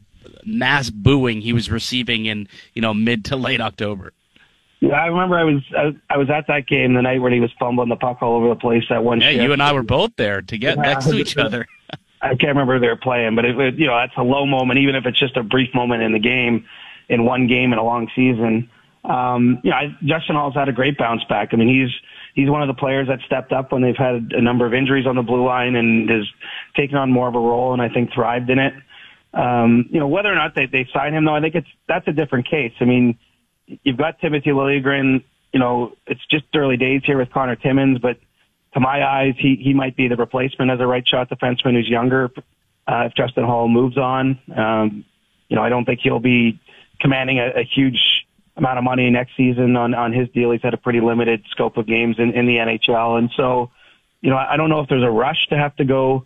mass 0.47 0.89
booing 0.89 1.43
he 1.43 1.53
was 1.53 1.71
receiving 1.71 2.25
in, 2.25 2.49
you 2.73 2.81
know, 2.81 2.95
mid 2.95 3.27
to 3.27 3.37
late 3.37 3.61
October? 3.61 4.15
Yeah, 4.81 4.95
I 4.95 5.07
remember 5.07 5.39
I 5.39 5.45
was 5.45 5.63
I, 6.11 6.17
was 6.17 6.29
at 6.29 6.49
that 6.49 6.67
game 6.67 6.95
the 6.95 7.03
night 7.03 7.23
when 7.23 7.33
he 7.33 7.39
was 7.39 7.53
fumbling 7.57 7.89
the 7.89 7.95
puck 7.95 8.21
all 8.21 8.35
over 8.35 8.49
the 8.49 8.57
place 8.57 8.83
that 8.89 9.05
one. 9.05 9.21
Yeah, 9.21 9.31
shift. 9.31 9.43
you 9.45 9.53
and 9.53 9.63
I 9.63 9.73
were 9.73 9.85
both 9.85 10.11
there 10.17 10.43
to 10.43 10.59
get 10.59 10.77
yeah, 10.77 10.83
next 10.83 11.05
to 11.05 11.15
each 11.15 11.37
other. 11.39 11.69
I 12.23 12.29
can't 12.29 12.55
remember 12.55 12.75
who 12.75 12.81
they 12.81 12.89
were 12.89 12.97
playing, 12.97 13.35
but 13.35 13.45
it, 13.45 13.75
you 13.77 13.87
know 13.87 13.97
that's 13.97 14.17
a 14.17 14.23
low 14.23 14.47
moment, 14.47 14.79
even 14.79 14.95
if 14.95 15.05
it's 15.07 15.19
just 15.19 15.37
a 15.37 15.43
brief 15.43 15.75
moment 15.75 16.03
in 16.03 16.13
the 16.13 16.21
game, 16.21 16.65
in 17.09 17.25
one 17.25 17.49
game 17.49 17.73
in 17.73 17.79
a 17.79 17.85
long 17.85 18.09
season. 18.15 18.71
Um, 19.05 19.59
you 19.65 19.71
know, 19.71 19.77
I, 19.77 19.97
Justin 20.05 20.37
Holl's 20.37 20.55
had 20.55 20.69
a 20.69 20.73
great 20.73 20.97
bounce 20.97 21.25
back. 21.29 21.49
I 21.53 21.57
mean, 21.57 21.69
he's 21.69 21.91
he's 22.35 22.49
one 22.49 22.63
of 22.63 22.69
the 22.69 22.79
players 22.79 23.09
that 23.09 23.19
stepped 23.27 23.53
up 23.53 23.73
when 23.73 23.83
they've 23.83 23.97
had 23.97 24.31
a 24.31 24.41
number 24.41 24.65
of 24.65 24.73
injuries 24.73 25.07
on 25.07 25.17
the 25.17 25.23
blue 25.23 25.45
line 25.45 25.75
and 25.75 26.09
has 26.09 26.25
taken 26.77 26.97
on 26.97 27.11
more 27.11 27.29
of 27.29 27.35
a 27.35 27.41
role, 27.41 27.73
and 27.73 27.83
I 27.83 27.89
think 27.89 28.13
thrived 28.15 28.49
in 28.49 28.61
it. 28.61 28.73
Um, 29.35 29.89
you 29.91 29.99
know, 29.99 30.07
whether 30.07 30.31
or 30.31 30.37
not 30.37 30.55
they 30.55 30.67
they 30.67 30.87
sign 30.95 31.15
him, 31.15 31.25
though, 31.25 31.35
I 31.35 31.41
think 31.41 31.57
it's 31.57 31.69
that's 31.89 32.07
a 32.07 32.13
different 32.13 32.49
case. 32.49 32.73
I 32.81 32.85
mean, 32.85 33.19
you've 33.67 33.99
got 33.99 34.21
Timothy 34.21 34.51
Liljegren. 34.51 35.25
You 35.53 35.61
know, 35.61 35.93
it's 36.07 36.25
just 36.31 36.45
early 36.55 36.77
days 36.77 37.03
here 37.05 37.19
with 37.19 37.31
Connor 37.31 37.57
Timmins, 37.57 37.99
but 37.99 38.19
to 38.75 38.81
my 38.81 39.07
eyes, 39.07 39.35
he, 39.39 39.57
he 39.57 39.75
might 39.75 39.97
be 39.97 40.09
the 40.09 40.17
replacement 40.17 40.71
as 40.71 40.81
a 40.81 40.87
right 40.87 41.07
shot 41.07 41.29
defenseman 41.29 41.75
who's 41.75 41.89
younger. 41.89 42.31
Uh, 42.87 43.05
if 43.07 43.15
Justin 43.15 43.45
Holl 43.45 43.69
moves 43.69 43.97
on, 43.97 44.39
um, 44.57 45.05
you 45.49 45.57
know, 45.57 45.63
I 45.63 45.69
don't 45.69 45.85
think 45.85 46.01
he'll 46.03 46.19
be 46.21 46.61
commanding 47.01 47.39
a, 47.39 47.61
a 47.61 47.65
huge 47.65 48.27
amount 48.57 48.79
of 48.79 48.85
money 48.85 49.09
next 49.11 49.37
season 49.37 49.77
on, 49.77 49.95
on 49.95 50.13
his 50.13 50.29
deal. 50.31 50.51
He's 50.51 50.63
had 50.63 50.75
a 50.75 50.79
pretty 50.79 51.01
limited 51.01 51.45
scope 51.51 51.77
of 51.77 51.87
games 51.87 52.17
in, 52.19 52.33
in 52.33 52.47
the 52.47 52.57
NHL. 52.57 53.19
And 53.19 53.31
so, 53.37 53.71
you 54.21 54.31
know, 54.31 54.37
I 54.37 54.57
don't 54.57 54.71
know 54.71 54.81
if 54.81 54.89
there's 54.89 55.05
a 55.05 55.11
rush 55.11 55.47
to 55.49 55.57
have 55.57 55.77
to 55.77 55.85
go, 55.85 56.25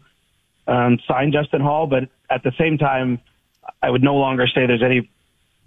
um, 0.66 0.98
sign 1.06 1.32
Justin 1.32 1.60
Holl, 1.60 1.86
but 1.86 2.08
at 2.30 2.42
the 2.42 2.52
same 2.58 2.78
time, 2.78 3.20
I 3.82 3.90
would 3.90 4.02
no 4.02 4.16
longer 4.16 4.46
say 4.46 4.66
there's 4.66 4.82
any 4.82 5.08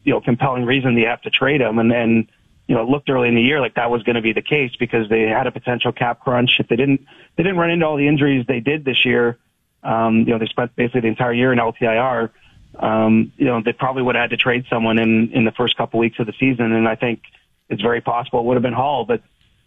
you 0.03 0.13
know 0.13 0.21
compelling 0.21 0.65
reason 0.65 0.98
you 0.98 1.07
have 1.07 1.21
to 1.24 1.29
trade 1.29 1.62
him. 1.62 1.79
And 1.79 1.91
then 1.91 2.29
you 2.69 2.75
know 2.75 2.83
it 2.83 2.88
looked 2.88 3.09
early 3.09 3.27
in 3.27 3.33
the 3.33 3.41
year 3.41 3.59
like 3.59 3.73
that 3.73 3.89
was 3.89 4.03
going 4.03 4.15
to 4.15 4.21
be 4.21 4.31
the 4.31 4.43
case 4.43 4.71
because 4.79 5.09
they 5.09 5.21
had 5.23 5.47
a 5.47 5.51
potential 5.51 5.91
cap 5.91 6.19
crunch. 6.19 6.51
If 6.59 6.67
they 6.67 6.75
didn't 6.75 7.01
they 7.35 7.41
didn't 7.41 7.57
run 7.57 7.71
into 7.71 7.85
all 7.85 7.97
the 7.97 8.07
injuries 8.07 8.45
they 8.47 8.59
did 8.59 8.85
this 8.85 9.03
year, 9.05 9.39
um, 9.83 10.19
you 10.19 10.25
know 10.27 10.38
they 10.38 10.45
spent 10.45 10.75
basically 10.75 11.01
the 11.01 11.07
entire 11.07 11.33
year 11.33 11.51
in 11.51 11.57
LTIR. 11.57 12.29
Um, 12.77 13.33
you 13.38 13.47
know 13.47 13.61
they 13.65 13.73
probably 13.73 14.03
would 14.03 14.13
have 14.13 14.29
had 14.29 14.29
to 14.29 14.38
trade 14.38 14.65
someone 14.69 14.99
in 14.99 15.31
in 15.31 15.45
the 15.45 15.51
first 15.51 15.77
couple 15.77 15.99
weeks 15.99 16.19
of 16.19 16.27
the 16.27 16.33
season, 16.39 16.71
and 16.71 16.88
I 16.88 16.93
think 16.93 17.23
it's 17.69 17.81
very 17.81 18.01
possible 18.01 18.41
it 18.41 18.45
would 18.45 18.53
have 18.53 18.63
been 18.63 18.73
Holl, 18.73 19.03
but 19.03 19.23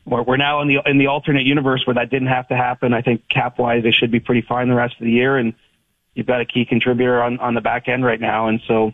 we're, 0.07 0.23
we're 0.23 0.37
now 0.37 0.63
in 0.63 0.69
the 0.69 0.79
in 0.87 0.99
the 0.99 1.09
alternate 1.09 1.45
universe 1.45 1.85
where 1.85 1.95
that 1.95 2.09
didn't 2.09 2.29
have 2.29 2.47
to 2.49 2.57
happen. 2.57 2.95
I 2.95 3.03
think 3.03 3.29
cap 3.29 3.59
wise, 3.59 3.83
they 3.83 3.91
should 3.91 4.13
be 4.13 4.21
pretty 4.21 4.43
fine 4.43 4.69
the 4.69 4.77
rest 4.77 4.95
of 5.01 5.05
the 5.05 5.11
year, 5.11 5.37
and 5.37 5.55
you've 6.15 6.29
got 6.29 6.41
a 6.41 6.45
key 6.45 6.67
contributor 6.67 7.21
on 7.21 7.41
on 7.41 7.55
the 7.55 7.61
back 7.61 7.89
end 7.89 8.05
right 8.05 8.21
now, 8.21 8.47
and 8.47 8.61
so. 8.69 8.93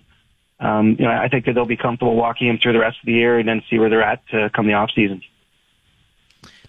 Um, 0.61 0.97
you 0.99 1.05
know, 1.05 1.11
I 1.11 1.29
think 1.29 1.45
that 1.47 1.55
they'll 1.55 1.67
be 1.67 1.77
comfortable 1.77 2.17
walking 2.17 2.49
him 2.49 2.59
through 2.61 2.73
the 2.73 2.81
rest 2.81 2.99
of 3.01 3.07
the 3.07 3.13
year 3.13 3.39
and 3.39 3.49
then 3.49 3.63
see 3.71 3.79
where 3.79 3.89
they're 3.89 4.03
at 4.03 4.27
to 4.29 4.51
come 4.55 4.67
the 4.67 4.73
off 4.73 4.91
season. 4.95 5.23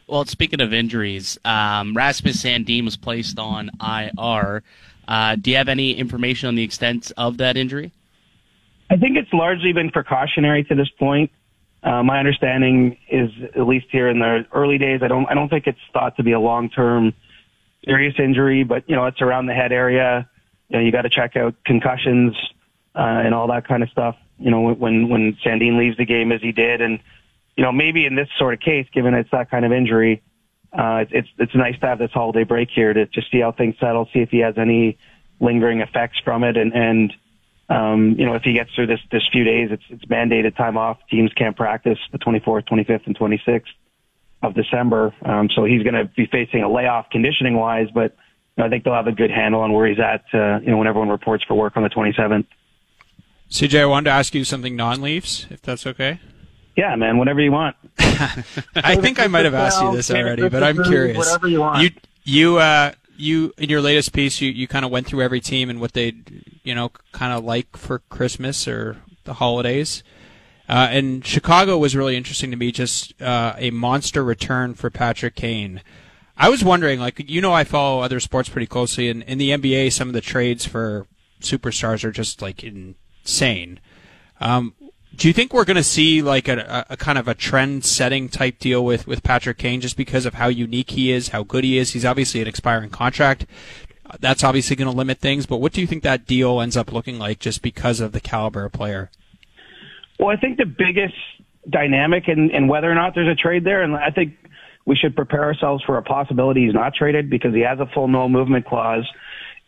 Well, 0.08 0.26
speaking 0.26 0.62
of 0.62 0.74
injuries, 0.74 1.38
um, 1.46 1.96
Rasmus 1.96 2.44
Sandin 2.44 2.84
was 2.84 2.98
placed 2.98 3.38
on 3.40 3.70
IR. 3.80 4.64
Uh, 5.08 5.36
do 5.36 5.52
you 5.52 5.58
have 5.58 5.70
any 5.70 5.94
information 5.94 6.48
on 6.48 6.56
the 6.56 6.64
extent 6.64 7.12
of 7.18 7.38
that 7.38 7.58
injury? 7.58 7.92
I 8.92 8.98
think 8.98 9.18
it's 9.18 9.32
largely 9.34 9.72
been 9.74 9.92
precautionary 9.92 10.64
to 10.66 10.76
this 10.76 10.90
point. 10.98 11.32
Uh, 11.84 12.04
my 12.04 12.20
understanding 12.20 12.98
is, 13.10 13.30
at 13.56 13.68
least 13.68 13.88
here 13.92 14.10
in 14.10 14.20
the 14.20 14.46
early 14.52 14.78
days, 14.78 15.02
I 15.04 15.08
don't, 15.08 15.26
I 15.28 15.34
don't 15.34 15.50
think 15.50 15.68
it's 15.68 15.80
thought 15.94 16.18
to 16.18 16.24
be 16.24 16.32
a 16.32 16.40
long-term 16.40 17.14
serious 17.86 18.16
injury, 18.20 18.64
but 18.64 18.84
you 18.90 18.96
know, 18.96 19.06
it's 19.06 19.22
around 19.22 19.46
the 19.46 19.54
head 19.54 19.72
area. 19.72 20.28
You 20.70 20.78
know, 20.78 20.84
you 20.84 20.92
got 20.92 21.04
to 21.04 21.10
check 21.10 21.36
out 21.36 21.56
concussions 21.66 22.36
uh, 22.96 23.00
and 23.00 23.34
all 23.34 23.48
that 23.48 23.68
kind 23.68 23.84
of 23.84 23.90
stuff. 23.90 24.16
You 24.38 24.52
know, 24.52 24.74
when 24.74 25.10
when 25.10 25.38
Sandin 25.46 25.78
leaves 25.78 25.98
the 25.98 26.06
game 26.06 26.32
as 26.32 26.42
he 26.42 26.52
did, 26.52 26.82
and 26.82 27.00
you 27.56 27.64
know, 27.64 27.72
maybe 27.72 28.06
in 28.06 28.16
this 28.16 28.30
sort 28.38 28.54
of 28.54 28.60
case, 28.60 28.88
given 28.94 29.14
it's 29.14 29.32
that 29.32 29.52
kind 29.52 29.66
of 29.66 29.72
injury, 29.72 30.22
uh, 30.72 31.06
it's 31.10 31.28
it's 31.38 31.56
nice 31.56 31.80
to 31.80 31.88
have 31.88 32.00
this 32.00 32.12
holiday 32.12 32.44
break 32.44 32.70
here 32.74 32.94
to 32.94 33.06
just 33.08 33.32
see 33.32 33.42
how 33.42 33.52
things 33.52 33.76
settle, 33.80 34.08
see 34.14 34.20
if 34.20 34.30
he 34.30 34.40
has 34.40 34.58
any 34.58 34.98
lingering 35.40 35.82
effects 35.82 36.20
from 36.24 36.44
it, 36.44 36.58
and 36.58 36.74
and 36.74 37.14
um, 37.70 38.16
you 38.18 38.26
know, 38.26 38.34
if 38.34 38.42
he 38.44 38.54
gets 38.54 38.74
through 38.74 38.88
this, 38.88 39.00
this 39.12 39.22
few 39.32 39.44
days, 39.44 39.70
it's, 39.72 39.84
it's 39.90 40.06
mandated 40.06 40.58
time 40.58 40.76
off. 40.76 40.98
Teams 41.10 41.32
can't 41.34 41.56
practice 41.56 42.00
the 42.12 42.18
24th, 42.18 42.68
25th, 42.68 43.06
and 43.06 43.18
26th 43.18 43.64
of 44.42 44.56
December. 44.56 45.14
Um, 45.24 45.50
so 45.54 45.66
he's 45.66 45.84
going 45.84 45.94
to 45.94 46.06
be 46.06 46.26
facing 46.26 46.64
a 46.64 46.72
layoff 46.72 47.12
conditioning 47.12 47.56
wise, 47.56 47.88
but 47.94 48.16
I 48.58 48.70
think 48.70 48.84
they'll 48.84 48.94
have 48.94 49.08
a 49.08 49.12
good 49.12 49.30
handle 49.30 49.62
on 49.62 49.72
where 49.72 49.88
he's 49.88 50.00
at, 50.00 50.26
uh, 50.34 50.60
you 50.62 50.72
know, 50.72 50.78
when 50.78 50.88
everyone 50.88 51.10
reports 51.10 51.44
for 51.48 51.54
work 51.54 51.78
on 51.78 51.84
the 51.84 51.90
27th. 51.90 52.48
CJ, 53.50 53.82
I 53.82 53.86
wanted 53.86 54.06
to 54.06 54.12
ask 54.12 54.34
you 54.36 54.44
something 54.44 54.76
non-Leafs, 54.76 55.48
if 55.50 55.62
that's 55.62 55.88
okay. 55.88 56.20
Yeah, 56.76 56.96
man, 56.96 57.18
whatever 57.18 57.42
you 57.42 57.52
want. 57.52 57.76
I 58.00 58.96
think 58.96 59.20
I 59.20 59.28
might 59.28 59.46
have 59.46 59.54
asked 59.54 59.82
you 59.82 59.92
this 59.92 60.12
already, 60.12 60.48
but 60.48 60.64
I'm 60.64 60.82
curious. 60.84 61.18
Whatever 61.18 61.48
you 61.48 61.60
want. 61.60 61.82
You, 61.82 61.90
you, 62.24 62.58
uh, 62.58 62.92
you 63.18 63.54
in 63.58 63.70
your 63.70 63.82
latest 63.82 64.14
piece, 64.14 64.40
you, 64.40 64.50
you 64.50 64.68
kind 64.68 64.86
of 64.86 64.92
went 64.92 65.08
through 65.08 65.22
every 65.22 65.42
team 65.42 65.70
and 65.70 65.82
what 65.82 65.94
they, 65.94 66.14
you 66.64 66.74
know, 66.74 66.90
kind 67.12 67.34
of 67.34 67.44
like 67.44 67.76
for 67.76 68.00
Christmas 68.10 68.68
or 68.68 68.98
the 69.26 69.36
holidays. 69.36 70.04
Uh, 70.70 70.88
and 70.92 71.26
Chicago 71.26 71.78
was 71.78 71.96
really 71.96 72.16
interesting 72.16 72.52
to 72.52 72.58
me, 72.58 72.72
just 72.72 73.20
uh, 73.22 73.56
a 73.58 73.72
monster 73.72 74.24
return 74.24 74.76
for 74.76 74.90
Patrick 74.90 75.36
Kane. 75.36 75.82
I 76.38 76.48
was 76.48 76.64
wondering, 76.64 77.00
like, 77.00 77.30
you 77.30 77.42
know, 77.42 77.52
I 77.52 77.64
follow 77.66 78.02
other 78.02 78.20
sports 78.20 78.48
pretty 78.48 78.68
closely, 78.68 79.10
and 79.10 79.24
in 79.24 79.40
the 79.40 79.50
NBA, 79.50 79.92
some 79.92 80.08
of 80.08 80.14
the 80.14 80.22
trades 80.22 80.66
for 80.66 81.08
superstars 81.42 82.04
are 82.04 82.12
just 82.12 82.42
like 82.42 82.64
insane. 83.30 83.80
Um, 84.42 84.74
do 85.16 85.28
you 85.28 85.34
think 85.34 85.54
we're 85.54 85.66
going 85.66 85.78
to 85.78 85.84
see 85.84 86.22
like 86.22 86.48
a, 86.48 86.86
a, 86.90 86.98
kind 86.98 87.18
of 87.18 87.28
a 87.28 87.36
trend-setting 87.36 88.30
type 88.30 88.58
deal 88.58 88.84
with, 88.84 89.06
with 89.06 89.22
Patrick 89.22 89.58
Kane 89.58 89.82
just 89.82 89.98
because 89.98 90.26
of 90.26 90.36
how 90.36 90.48
unique 90.48 90.92
he 90.92 91.12
is, 91.12 91.30
how 91.30 91.44
good 91.44 91.64
he 91.64 91.78
is? 91.78 91.92
He's 91.92 92.06
obviously 92.06 92.42
an 92.42 92.48
expiring 92.48 92.90
contract. 92.90 93.46
That's 94.20 94.44
obviously 94.44 94.76
going 94.76 94.90
to 94.90 94.98
limit 94.98 95.20
things, 95.20 95.46
but 95.46 95.58
what 95.58 95.74
do 95.74 95.82
you 95.82 95.88
think 95.88 96.02
that 96.04 96.26
deal 96.26 96.62
ends 96.62 96.76
up 96.76 96.92
looking 96.92 97.20
like 97.20 97.40
just 97.40 97.62
because 97.62 98.00
of 98.00 98.14
the 98.14 98.20
caliber 98.20 98.66
of 98.66 98.72
player? 98.72 99.12
Well, 100.18 100.30
I 100.30 100.38
think 100.38 100.58
the 100.58 100.66
biggest 100.66 101.16
dynamic 101.70 102.28
in, 102.28 102.50
in 102.50 102.68
whether 102.68 102.90
or 102.90 102.96
not 102.96 103.14
there's 103.14 103.28
a 103.28 103.36
trade 103.36 103.64
there, 103.64 103.84
and 103.84 103.96
I 103.96 104.10
think 104.10 104.34
we 104.86 104.96
should 104.96 105.16
prepare 105.16 105.44
ourselves 105.44 105.84
for 105.84 105.98
a 105.98 106.02
possibility 106.02 106.66
he's 106.66 106.74
not 106.74 106.96
traded 106.96 107.30
because 107.30 107.54
he 107.54 107.62
has 107.62 107.80
a 107.80 107.86
full 107.86 108.08
no 108.08 108.28
movement 108.28 108.66
clause. 108.66 109.08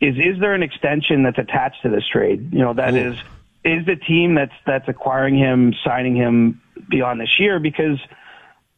Is 0.00 0.16
is 0.16 0.40
there 0.40 0.54
an 0.54 0.64
extension 0.64 1.22
that's 1.22 1.38
attached 1.38 1.82
to 1.82 1.88
this 1.88 2.04
trade? 2.10 2.52
You 2.52 2.60
know, 2.60 2.74
that 2.74 2.94
Ooh. 2.94 3.12
is 3.12 3.16
is 3.64 3.86
the 3.86 3.96
team 3.96 4.34
that's 4.34 4.52
that's 4.66 4.88
acquiring 4.88 5.36
him, 5.36 5.74
signing 5.84 6.16
him 6.16 6.60
beyond 6.90 7.20
this 7.20 7.38
year? 7.38 7.58
Because 7.60 7.98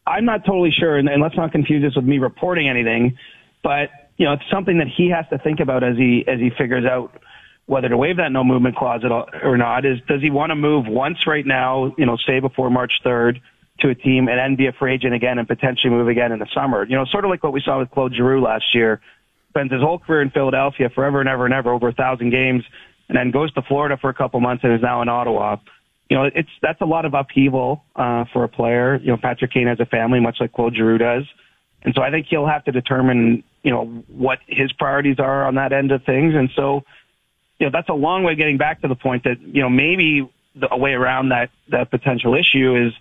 I'm 0.05 0.25
not 0.25 0.45
totally 0.45 0.71
sure, 0.71 0.97
and, 0.97 1.09
and 1.09 1.21
let's 1.21 1.35
not 1.35 1.51
confuse 1.51 1.81
this 1.81 1.95
with 1.95 2.05
me 2.05 2.19
reporting 2.19 2.69
anything, 2.69 3.17
but 3.63 3.89
you 4.17 4.25
know, 4.25 4.33
it's 4.33 4.49
something 4.51 4.77
that 4.77 4.87
he 4.87 5.09
has 5.09 5.25
to 5.29 5.37
think 5.39 5.59
about 5.59 5.83
as 5.83 5.97
he 5.97 6.23
as 6.27 6.39
he 6.39 6.51
figures 6.57 6.85
out 6.85 7.11
whether 7.65 7.89
to 7.89 7.97
waive 7.97 8.17
that 8.17 8.31
no 8.31 8.43
movement 8.43 8.75
clause 8.75 9.01
or 9.43 9.57
not. 9.57 9.85
Is 9.85 9.99
does 10.07 10.21
he 10.21 10.29
want 10.29 10.51
to 10.51 10.55
move 10.55 10.85
once 10.87 11.25
right 11.25 11.45
now? 11.45 11.93
You 11.97 12.05
know, 12.05 12.17
say 12.25 12.39
before 12.39 12.69
March 12.69 12.93
3rd 13.03 13.41
to 13.79 13.89
a 13.89 13.95
team 13.95 14.29
and 14.29 14.39
then 14.39 14.55
be 14.55 14.67
a 14.67 14.71
free 14.71 14.93
agent 14.93 15.13
again 15.13 15.37
and 15.37 15.47
potentially 15.47 15.91
move 15.91 16.07
again 16.07 16.31
in 16.31 16.39
the 16.39 16.47
summer. 16.53 16.85
You 16.85 16.95
know, 16.95 17.05
sort 17.05 17.25
of 17.25 17.31
like 17.31 17.43
what 17.43 17.51
we 17.51 17.61
saw 17.61 17.79
with 17.79 17.91
Claude 17.91 18.13
Giroux 18.15 18.41
last 18.41 18.73
year. 18.73 19.01
Spends 19.49 19.71
his 19.71 19.81
whole 19.81 19.99
career 19.99 20.21
in 20.21 20.31
Philadelphia, 20.31 20.89
forever 20.93 21.19
and 21.21 21.29
ever 21.29 21.45
and 21.45 21.53
ever, 21.53 21.71
over 21.71 21.87
a 21.87 21.93
thousand 21.93 22.29
games, 22.29 22.63
and 23.07 23.17
then 23.17 23.31
goes 23.31 23.53
to 23.53 23.61
Florida 23.61 23.97
for 23.97 24.09
a 24.09 24.13
couple 24.13 24.39
months 24.39 24.63
and 24.63 24.73
is 24.73 24.81
now 24.81 25.01
in 25.01 25.09
Ottawa. 25.09 25.57
You 26.09 26.17
know, 26.17 26.29
it's 26.33 26.49
that's 26.61 26.81
a 26.81 26.85
lot 26.85 27.05
of 27.05 27.13
upheaval 27.13 27.83
uh, 27.95 28.25
for 28.31 28.43
a 28.43 28.49
player. 28.49 28.97
You 28.97 29.07
know, 29.07 29.17
Patrick 29.17 29.51
Kane 29.51 29.67
has 29.67 29.79
a 29.79 29.85
family, 29.85 30.19
much 30.19 30.37
like 30.39 30.53
Claude 30.53 30.75
Giroux 30.75 30.97
does, 30.97 31.23
and 31.83 31.93
so 31.95 32.01
I 32.01 32.11
think 32.11 32.27
he'll 32.29 32.47
have 32.47 32.63
to 32.65 32.71
determine, 32.71 33.43
you 33.63 33.71
know, 33.71 33.85
what 34.07 34.39
his 34.47 34.71
priorities 34.73 35.19
are 35.19 35.45
on 35.45 35.55
that 35.55 35.71
end 35.71 35.91
of 35.91 36.03
things. 36.03 36.33
And 36.35 36.49
so, 36.55 36.83
you 37.59 37.67
know, 37.67 37.71
that's 37.71 37.89
a 37.89 37.93
long 37.93 38.23
way 38.23 38.35
getting 38.35 38.57
back 38.57 38.81
to 38.81 38.87
the 38.87 38.95
point 38.95 39.23
that 39.23 39.41
you 39.41 39.61
know 39.61 39.69
maybe 39.69 40.29
the, 40.55 40.71
a 40.71 40.77
way 40.77 40.93
around 40.93 41.29
that 41.29 41.49
that 41.69 41.91
potential 41.91 42.35
issue 42.35 42.87
is 42.87 42.93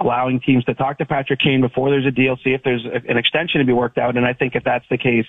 allowing 0.00 0.40
teams 0.40 0.64
to 0.64 0.74
talk 0.74 0.98
to 0.98 1.06
Patrick 1.06 1.38
Kane 1.38 1.60
before 1.60 1.90
there's 1.90 2.06
a 2.06 2.10
deal, 2.10 2.36
see 2.42 2.52
if 2.52 2.62
there's 2.62 2.84
a, 2.84 3.08
an 3.08 3.16
extension 3.16 3.60
to 3.60 3.64
be 3.64 3.72
worked 3.72 3.98
out. 3.98 4.16
And 4.16 4.26
I 4.26 4.32
think 4.32 4.56
if 4.56 4.64
that's 4.64 4.84
the 4.90 4.98
case, 4.98 5.26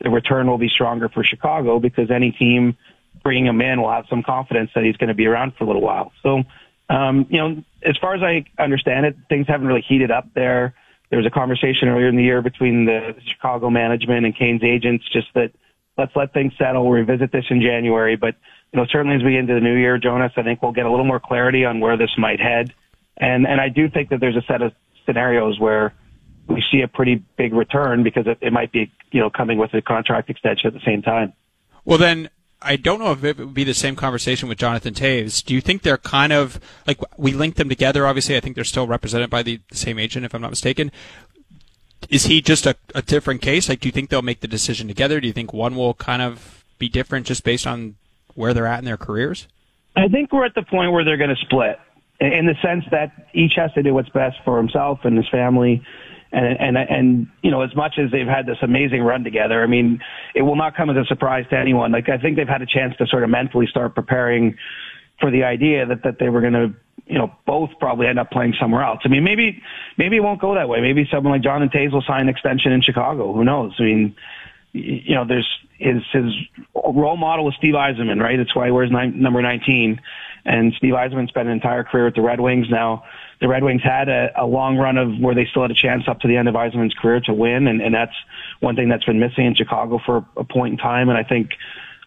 the 0.00 0.10
return 0.10 0.46
will 0.46 0.58
be 0.58 0.68
stronger 0.68 1.08
for 1.08 1.24
Chicago 1.24 1.78
because 1.78 2.10
any 2.10 2.32
team 2.32 2.76
bringing 3.22 3.46
him 3.46 3.60
in 3.60 3.80
will 3.80 3.90
have 3.90 4.04
some 4.08 4.22
confidence 4.22 4.70
that 4.74 4.84
he's 4.84 4.96
going 4.96 5.08
to 5.08 5.14
be 5.14 5.26
around 5.26 5.54
for 5.56 5.64
a 5.64 5.66
little 5.66 5.82
while. 5.82 6.12
So, 6.22 6.42
um, 6.88 7.26
you 7.30 7.38
know, 7.38 7.62
as 7.82 7.96
far 8.00 8.14
as 8.14 8.22
I 8.22 8.44
understand 8.62 9.06
it, 9.06 9.16
things 9.28 9.46
haven't 9.48 9.66
really 9.66 9.84
heated 9.86 10.10
up 10.10 10.28
there. 10.34 10.74
There 11.10 11.18
was 11.18 11.26
a 11.26 11.30
conversation 11.30 11.88
earlier 11.88 12.08
in 12.08 12.16
the 12.16 12.22
year 12.22 12.42
between 12.42 12.84
the 12.84 13.14
Chicago 13.32 13.70
management 13.70 14.26
and 14.26 14.36
Kane's 14.36 14.62
agents, 14.64 15.04
just 15.12 15.28
that 15.34 15.52
let's 15.96 16.12
let 16.16 16.32
things 16.32 16.52
settle. 16.58 16.84
We'll 16.84 17.00
revisit 17.00 17.32
this 17.32 17.44
in 17.50 17.60
January. 17.60 18.16
But, 18.16 18.34
you 18.72 18.80
know, 18.80 18.86
certainly 18.90 19.16
as 19.16 19.22
we 19.22 19.32
get 19.32 19.40
into 19.40 19.54
the 19.54 19.60
new 19.60 19.76
year, 19.76 19.98
Jonas, 19.98 20.32
I 20.36 20.42
think 20.42 20.62
we'll 20.62 20.72
get 20.72 20.86
a 20.86 20.90
little 20.90 21.06
more 21.06 21.20
clarity 21.20 21.64
on 21.64 21.80
where 21.80 21.96
this 21.96 22.10
might 22.18 22.40
head. 22.40 22.74
And, 23.16 23.46
and 23.46 23.60
I 23.60 23.68
do 23.68 23.88
think 23.88 24.10
that 24.10 24.20
there's 24.20 24.36
a 24.36 24.42
set 24.46 24.62
of 24.62 24.72
scenarios 25.06 25.58
where 25.58 25.94
we 26.48 26.62
see 26.70 26.82
a 26.82 26.88
pretty 26.88 27.24
big 27.36 27.54
return 27.54 28.02
because 28.02 28.26
it, 28.26 28.38
it 28.40 28.52
might 28.52 28.72
be, 28.72 28.92
you 29.10 29.20
know, 29.20 29.30
coming 29.30 29.58
with 29.58 29.72
a 29.74 29.82
contract 29.82 30.28
extension 30.28 30.66
at 30.68 30.74
the 30.74 30.84
same 30.84 31.02
time. 31.02 31.32
Well, 31.84 31.98
then 31.98 32.28
I 32.66 32.76
don't 32.76 32.98
know 32.98 33.12
if 33.12 33.22
it 33.22 33.38
would 33.38 33.54
be 33.54 33.64
the 33.64 33.74
same 33.74 33.94
conversation 33.94 34.48
with 34.48 34.58
Jonathan 34.58 34.92
Toews. 34.92 35.44
Do 35.44 35.54
you 35.54 35.60
think 35.60 35.82
they're 35.82 35.96
kind 35.96 36.32
of 36.32 36.60
like 36.86 36.98
we 37.16 37.32
link 37.32 37.54
them 37.54 37.68
together? 37.68 38.06
Obviously, 38.06 38.36
I 38.36 38.40
think 38.40 38.56
they're 38.56 38.64
still 38.64 38.86
represented 38.86 39.30
by 39.30 39.42
the, 39.42 39.60
same 39.72 39.98
agent, 39.98 40.24
if 40.24 40.34
I'm 40.34 40.42
not 40.42 40.50
mistaken. 40.50 40.90
Is 42.10 42.26
he 42.26 42.42
just 42.42 42.66
a, 42.66 42.76
a 42.94 43.02
different 43.02 43.40
case? 43.40 43.68
Like, 43.68 43.80
do 43.80 43.88
you 43.88 43.92
think 43.92 44.10
they'll 44.10 44.22
make 44.22 44.40
the 44.40 44.48
decision 44.48 44.88
together? 44.88 45.20
Do 45.20 45.26
you 45.26 45.32
think 45.32 45.52
one 45.52 45.76
will 45.76 45.94
kind 45.94 46.22
of 46.22 46.64
be 46.78 46.88
different 46.88 47.26
just 47.26 47.44
based 47.44 47.66
on 47.66 47.96
where 48.34 48.52
they're 48.52 48.66
at 48.66 48.80
in 48.80 48.84
their 48.84 48.96
careers? 48.96 49.46
I 49.96 50.08
think 50.08 50.32
we're 50.32 50.44
at 50.44 50.54
the 50.54 50.62
point 50.62 50.92
where 50.92 51.04
they're 51.04 51.16
going 51.16 51.34
to 51.34 51.44
split 51.44 51.78
in 52.20 52.46
the 52.46 52.54
sense 52.62 52.84
that 52.90 53.28
each 53.34 53.52
has 53.56 53.72
to 53.74 53.82
do 53.82 53.94
what's 53.94 54.08
best 54.08 54.36
for 54.44 54.56
himself 54.56 55.00
and 55.04 55.16
his 55.16 55.28
family 55.28 55.82
and 56.36 56.60
and 56.60 56.76
and 56.76 57.26
you 57.42 57.50
know 57.50 57.62
as 57.62 57.74
much 57.74 57.94
as 57.98 58.10
they've 58.10 58.26
had 58.26 58.46
this 58.46 58.58
amazing 58.62 59.02
run 59.02 59.24
together 59.24 59.62
i 59.62 59.66
mean 59.66 60.00
it 60.34 60.42
will 60.42 60.56
not 60.56 60.76
come 60.76 60.90
as 60.90 60.96
a 60.96 61.04
surprise 61.06 61.46
to 61.50 61.56
anyone. 61.58 61.90
Like 61.90 62.08
i 62.08 62.18
think 62.18 62.36
they've 62.36 62.46
had 62.46 62.62
a 62.62 62.66
chance 62.66 62.94
to 62.98 63.06
sort 63.06 63.24
of 63.24 63.30
mentally 63.30 63.66
start 63.66 63.94
preparing 63.94 64.56
for 65.18 65.30
the 65.30 65.44
idea 65.44 65.86
that 65.86 66.02
that 66.04 66.18
they 66.20 66.28
were 66.28 66.42
going 66.42 66.52
to 66.52 66.74
you 67.06 67.18
know 67.18 67.32
both 67.46 67.70
probably 67.80 68.06
end 68.06 68.18
up 68.18 68.30
playing 68.30 68.54
somewhere 68.60 68.82
else. 68.82 69.00
I 69.04 69.08
mean 69.08 69.24
maybe 69.24 69.62
maybe 69.96 70.16
it 70.16 70.20
won't 70.20 70.40
go 70.40 70.54
that 70.54 70.68
way. 70.68 70.80
Maybe 70.80 71.08
someone 71.10 71.32
like 71.32 71.42
Jonathan 71.42 71.70
Toews 71.76 71.92
will 71.92 72.04
sign 72.06 72.22
an 72.22 72.28
extension 72.28 72.72
in 72.72 72.82
chicago. 72.82 73.32
Who 73.32 73.42
knows? 73.42 73.74
I 73.78 73.82
mean 73.82 74.14
you 74.72 75.14
know 75.14 75.24
there's 75.26 75.48
his 75.78 76.02
his 76.12 76.32
role 76.74 77.16
model 77.16 77.48
is 77.48 77.54
Steve 77.56 77.74
Yzerman, 77.74 78.20
right? 78.20 78.36
That's 78.36 78.54
why 78.54 78.66
he 78.66 78.72
wears 78.72 78.90
nine, 78.90 79.20
number 79.20 79.40
19. 79.40 80.00
And 80.46 80.72
Steve 80.74 80.94
Yzerman 80.94 81.28
spent 81.28 81.48
an 81.48 81.54
entire 81.54 81.82
career 81.82 82.04
with 82.04 82.14
the 82.14 82.22
Red 82.22 82.40
Wings. 82.40 82.68
Now, 82.70 83.02
the 83.40 83.48
Red 83.48 83.64
Wings 83.64 83.82
had 83.82 84.08
a, 84.08 84.30
a 84.36 84.46
long 84.46 84.76
run 84.76 84.96
of 84.96 85.18
where 85.18 85.34
they 85.34 85.44
still 85.44 85.62
had 85.62 85.72
a 85.72 85.74
chance 85.74 86.04
up 86.06 86.20
to 86.20 86.28
the 86.28 86.36
end 86.36 86.48
of 86.48 86.54
Yzerman's 86.54 86.94
career 86.94 87.20
to 87.26 87.34
win, 87.34 87.66
and, 87.66 87.82
and 87.82 87.92
that's 87.92 88.14
one 88.60 88.76
thing 88.76 88.88
that's 88.88 89.04
been 89.04 89.18
missing 89.18 89.44
in 89.44 89.56
Chicago 89.56 90.00
for 90.06 90.24
a 90.36 90.44
point 90.44 90.72
in 90.72 90.78
time. 90.78 91.08
And 91.08 91.18
I 91.18 91.24
think 91.24 91.50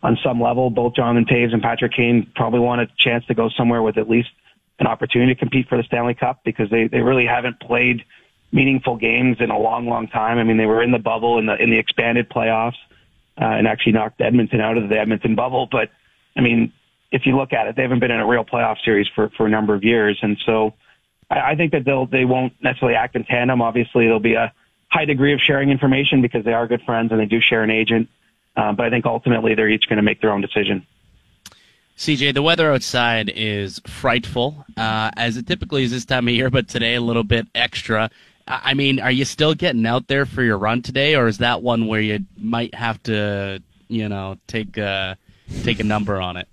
on 0.01 0.17
some 0.23 0.41
level, 0.41 0.69
both 0.69 0.95
Jonathan 0.95 1.25
Toews 1.25 1.53
and 1.53 1.61
Patrick 1.61 1.93
Kane 1.93 2.31
probably 2.33 2.61
want 2.61 2.81
a 2.81 2.87
chance 2.97 3.25
to 3.25 3.33
go 3.33 3.49
somewhere 3.49 3.81
with 3.81 3.97
at 3.97 4.09
least 4.09 4.29
an 4.79 4.87
opportunity 4.87 5.33
to 5.33 5.39
compete 5.39 5.67
for 5.67 5.77
the 5.77 5.83
Stanley 5.83 6.13
Cup 6.13 6.39
because 6.45 6.69
they 6.69 6.87
they 6.87 7.01
really 7.01 7.25
haven't 7.25 7.59
played 7.59 8.05
meaningful 8.51 8.95
games 8.95 9.37
in 9.41 9.51
a 9.51 9.59
long, 9.59 9.87
long 9.87 10.07
time. 10.07 10.37
I 10.37 10.43
mean, 10.43 10.57
they 10.57 10.65
were 10.65 10.81
in 10.81 10.91
the 10.91 10.99
bubble 10.99 11.37
in 11.37 11.45
the 11.45 11.61
in 11.61 11.69
the 11.69 11.77
expanded 11.77 12.29
playoffs 12.29 12.77
uh, 13.39 13.45
and 13.45 13.67
actually 13.67 13.91
knocked 13.91 14.21
Edmonton 14.21 14.61
out 14.61 14.77
of 14.77 14.89
the 14.89 14.97
Edmonton 14.97 15.35
bubble. 15.35 15.67
But 15.69 15.89
I 16.37 16.41
mean, 16.41 16.71
if 17.11 17.25
you 17.25 17.35
look 17.35 17.53
at 17.53 17.67
it, 17.67 17.75
they 17.75 17.81
haven't 17.81 17.99
been 17.99 18.11
in 18.11 18.19
a 18.19 18.27
real 18.27 18.45
playoff 18.45 18.77
series 18.83 19.07
for 19.15 19.29
for 19.37 19.45
a 19.45 19.49
number 19.49 19.73
of 19.73 19.83
years, 19.83 20.19
and 20.21 20.37
so 20.45 20.73
I, 21.29 21.51
I 21.51 21.55
think 21.55 21.71
that 21.71 21.85
they'll 21.85 22.05
they 22.05 22.25
won't 22.25 22.53
necessarily 22.61 22.95
act 22.95 23.15
in 23.15 23.23
tandem. 23.23 23.61
Obviously, 23.61 24.05
there'll 24.05 24.19
be 24.19 24.35
a 24.35 24.53
high 24.89 25.05
degree 25.05 25.33
of 25.33 25.39
sharing 25.39 25.69
information 25.69 26.21
because 26.21 26.43
they 26.43 26.53
are 26.53 26.67
good 26.67 26.81
friends 26.83 27.11
and 27.11 27.19
they 27.19 27.25
do 27.25 27.39
share 27.41 27.63
an 27.63 27.69
agent. 27.69 28.09
Uh, 28.55 28.73
but 28.73 28.85
I 28.85 28.89
think 28.89 29.05
ultimately 29.05 29.55
they're 29.55 29.69
each 29.69 29.87
going 29.87 29.97
to 29.97 30.03
make 30.03 30.21
their 30.21 30.31
own 30.31 30.41
decision. 30.41 30.85
CJ, 31.97 32.33
the 32.33 32.41
weather 32.41 32.71
outside 32.71 33.31
is 33.35 33.79
frightful, 33.85 34.65
uh, 34.77 35.11
as 35.17 35.37
it 35.37 35.47
typically 35.47 35.83
is 35.83 35.91
this 35.91 36.05
time 36.05 36.27
of 36.27 36.33
year, 36.33 36.49
but 36.49 36.67
today 36.67 36.95
a 36.95 37.01
little 37.01 37.25
bit 37.25 37.47
extra. 37.53 38.09
I 38.47 38.73
mean, 38.73 38.99
are 38.99 39.11
you 39.11 39.25
still 39.25 39.53
getting 39.53 39.85
out 39.85 40.07
there 40.07 40.25
for 40.25 40.41
your 40.41 40.57
run 40.57 40.81
today, 40.81 41.15
or 41.15 41.27
is 41.27 41.37
that 41.39 41.61
one 41.61 41.87
where 41.87 42.01
you 42.01 42.19
might 42.37 42.73
have 42.73 43.03
to, 43.03 43.61
you 43.89 44.09
know, 44.09 44.37
take 44.47 44.77
a 44.77 45.17
take 45.63 45.79
a 45.79 45.83
number 45.83 46.19
on 46.19 46.37
it? 46.37 46.47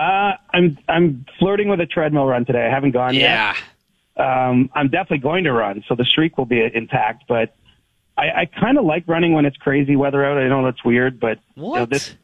Uh, 0.00 0.36
I'm 0.54 0.78
I'm 0.88 1.26
flirting 1.38 1.68
with 1.68 1.78
a 1.80 1.86
treadmill 1.86 2.24
run 2.24 2.46
today. 2.46 2.66
I 2.66 2.70
haven't 2.70 2.92
gone 2.92 3.14
yeah. 3.14 3.54
yet. 4.16 4.26
Um, 4.26 4.70
I'm 4.74 4.88
definitely 4.88 5.18
going 5.18 5.44
to 5.44 5.52
run, 5.52 5.84
so 5.88 5.94
the 5.94 6.04
streak 6.04 6.38
will 6.38 6.46
be 6.46 6.62
intact. 6.72 7.24
But 7.28 7.54
I, 8.16 8.22
I 8.22 8.44
kind 8.46 8.78
of 8.78 8.86
like 8.86 9.04
running 9.06 9.34
when 9.34 9.44
it's 9.44 9.58
crazy 9.58 9.96
weather 9.96 10.24
out. 10.24 10.38
I 10.38 10.48
know 10.48 10.64
that's 10.64 10.82
weird, 10.82 11.20
but 11.20 11.38
what? 11.54 11.74
You 11.74 11.80
know, 11.80 11.86
this 11.86 12.14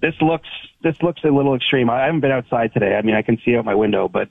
this 0.00 0.14
looks 0.22 0.48
this 0.82 0.96
looks 1.02 1.22
a 1.24 1.28
little 1.28 1.54
extreme. 1.54 1.90
I 1.90 2.04
haven't 2.04 2.20
been 2.20 2.30
outside 2.30 2.72
today. 2.72 2.94
I 2.94 3.02
mean, 3.02 3.14
I 3.14 3.20
can 3.20 3.38
see 3.44 3.54
out 3.54 3.66
my 3.66 3.74
window, 3.74 4.08
but 4.08 4.30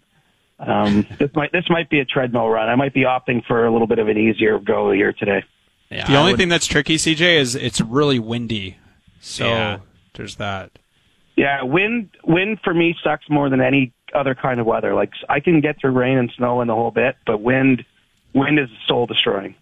um, 0.57 1.05
this 1.19 1.29
might 1.35 1.51
this 1.51 1.69
might 1.69 1.91
be 1.91 1.99
a 1.99 2.05
treadmill 2.05 2.49
run. 2.49 2.69
I 2.69 2.75
might 2.75 2.95
be 2.95 3.03
opting 3.03 3.45
for 3.45 3.67
a 3.67 3.71
little 3.71 3.87
bit 3.87 3.99
of 3.99 4.07
an 4.07 4.17
easier 4.17 4.57
go 4.57 4.91
here 4.91 5.13
today. 5.13 5.43
Yeah, 5.91 6.07
the 6.07 6.13
I 6.13 6.15
only 6.15 6.31
would... 6.31 6.39
thing 6.39 6.49
that's 6.49 6.65
tricky, 6.65 6.97
CJ, 6.97 7.37
is 7.37 7.55
it's 7.55 7.81
really 7.81 8.17
windy. 8.17 8.77
So 9.19 9.45
yeah. 9.45 9.77
there's 10.15 10.37
that. 10.37 10.71
Yeah, 11.39 11.63
wind 11.63 12.09
wind 12.25 12.59
for 12.65 12.73
me 12.73 12.97
sucks 13.01 13.23
more 13.29 13.49
than 13.49 13.61
any 13.61 13.93
other 14.13 14.35
kind 14.35 14.59
of 14.59 14.65
weather. 14.65 14.93
Like 14.93 15.13
I 15.29 15.39
can 15.39 15.61
get 15.61 15.79
through 15.79 15.91
rain 15.91 16.17
and 16.17 16.29
snow 16.35 16.59
and 16.59 16.69
the 16.69 16.75
whole 16.75 16.91
bit, 16.91 17.15
but 17.25 17.39
wind 17.39 17.85
wind 18.33 18.59
is 18.59 18.67
soul 18.85 19.05
destroying. 19.05 19.55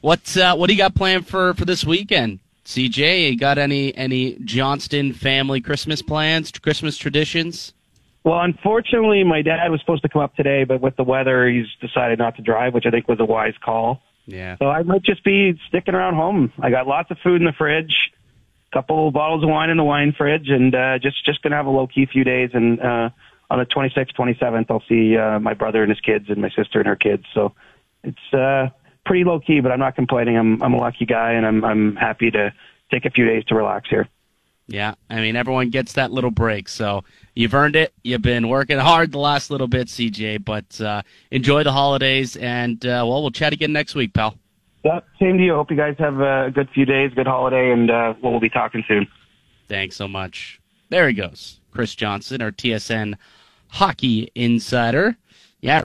What 0.00 0.34
uh, 0.34 0.56
what 0.56 0.68
do 0.68 0.72
you 0.72 0.78
got 0.78 0.94
planned 0.94 1.28
for 1.28 1.52
for 1.52 1.66
this 1.66 1.84
weekend? 1.84 2.38
CJ, 2.64 3.32
you 3.32 3.38
got 3.38 3.58
any 3.58 3.94
any 3.94 4.38
Johnston 4.46 5.12
family 5.12 5.60
Christmas 5.60 6.00
plans, 6.00 6.50
Christmas 6.52 6.96
traditions? 6.96 7.74
Well, 8.24 8.40
unfortunately, 8.40 9.24
my 9.24 9.42
dad 9.42 9.68
was 9.70 9.78
supposed 9.80 10.04
to 10.04 10.08
come 10.08 10.22
up 10.22 10.34
today, 10.36 10.64
but 10.64 10.80
with 10.80 10.96
the 10.96 11.04
weather, 11.04 11.50
he's 11.50 11.66
decided 11.82 12.18
not 12.18 12.36
to 12.36 12.42
drive, 12.42 12.72
which 12.72 12.86
I 12.86 12.90
think 12.90 13.08
was 13.08 13.20
a 13.20 13.26
wise 13.26 13.56
call. 13.62 14.00
Yeah. 14.24 14.56
So 14.56 14.70
I 14.70 14.84
might 14.84 15.02
just 15.02 15.22
be 15.22 15.60
sticking 15.68 15.94
around 15.94 16.14
home. 16.14 16.50
I 16.60 16.70
got 16.70 16.86
lots 16.86 17.10
of 17.10 17.18
food 17.22 17.42
in 17.42 17.44
the 17.44 17.52
fridge, 17.52 17.92
couple 18.72 19.10
bottles 19.10 19.42
of 19.42 19.48
wine 19.48 19.70
in 19.70 19.76
the 19.76 19.84
wine 19.84 20.12
fridge, 20.16 20.48
and 20.48 20.74
uh, 20.74 20.98
just 20.98 21.24
just 21.24 21.42
gonna 21.42 21.56
have 21.56 21.66
a 21.66 21.70
low 21.70 21.86
key 21.86 22.06
few 22.06 22.24
days. 22.24 22.50
And 22.52 22.80
uh, 22.80 23.10
on 23.50 23.58
the 23.58 23.66
26th, 23.66 24.14
27th, 24.18 24.66
I'll 24.70 24.82
see 24.88 25.16
uh, 25.16 25.38
my 25.38 25.54
brother 25.54 25.82
and 25.82 25.90
his 25.90 26.00
kids, 26.00 26.26
and 26.28 26.40
my 26.40 26.50
sister 26.50 26.78
and 26.78 26.86
her 26.86 26.96
kids. 26.96 27.24
So 27.34 27.52
it's 28.02 28.32
uh, 28.32 28.68
pretty 29.04 29.24
low 29.24 29.40
key, 29.40 29.60
but 29.60 29.72
I'm 29.72 29.78
not 29.78 29.94
complaining. 29.94 30.36
I'm 30.36 30.62
I'm 30.62 30.74
a 30.74 30.78
lucky 30.78 31.06
guy, 31.06 31.32
and 31.32 31.46
I'm 31.46 31.64
I'm 31.64 31.96
happy 31.96 32.30
to 32.30 32.52
take 32.90 33.04
a 33.04 33.10
few 33.10 33.26
days 33.26 33.44
to 33.46 33.54
relax 33.54 33.88
here. 33.88 34.08
Yeah, 34.68 34.94
I 35.10 35.16
mean 35.16 35.36
everyone 35.36 35.70
gets 35.70 35.94
that 35.94 36.12
little 36.12 36.30
break, 36.30 36.68
so 36.68 37.04
you've 37.34 37.54
earned 37.54 37.76
it. 37.76 37.92
You've 38.02 38.22
been 38.22 38.48
working 38.48 38.78
hard 38.78 39.12
the 39.12 39.18
last 39.18 39.50
little 39.50 39.66
bit, 39.66 39.88
CJ, 39.88 40.44
but 40.44 40.80
uh, 40.80 41.02
enjoy 41.30 41.62
the 41.64 41.72
holidays, 41.72 42.36
and 42.36 42.84
uh, 42.86 43.04
well, 43.06 43.22
we'll 43.22 43.32
chat 43.32 43.52
again 43.52 43.72
next 43.72 43.94
week, 43.94 44.14
pal. 44.14 44.36
Yeah, 44.84 45.00
same 45.20 45.38
to 45.38 45.44
you. 45.44 45.54
Hope 45.54 45.70
you 45.70 45.76
guys 45.76 45.94
have 45.98 46.20
a 46.20 46.50
good 46.52 46.68
few 46.74 46.84
days, 46.84 47.12
good 47.14 47.26
holiday, 47.26 47.70
and 47.72 47.90
uh, 47.90 48.14
we'll 48.22 48.40
be 48.40 48.48
talking 48.48 48.84
soon. 48.88 49.06
Thanks 49.68 49.96
so 49.96 50.08
much. 50.08 50.60
There 50.88 51.08
he 51.08 51.14
goes, 51.14 51.60
Chris 51.70 51.94
Johnston, 51.94 52.42
our 52.42 52.50
TSN 52.50 53.14
hockey 53.68 54.30
insider. 54.34 55.16
Yeah. 55.60 55.80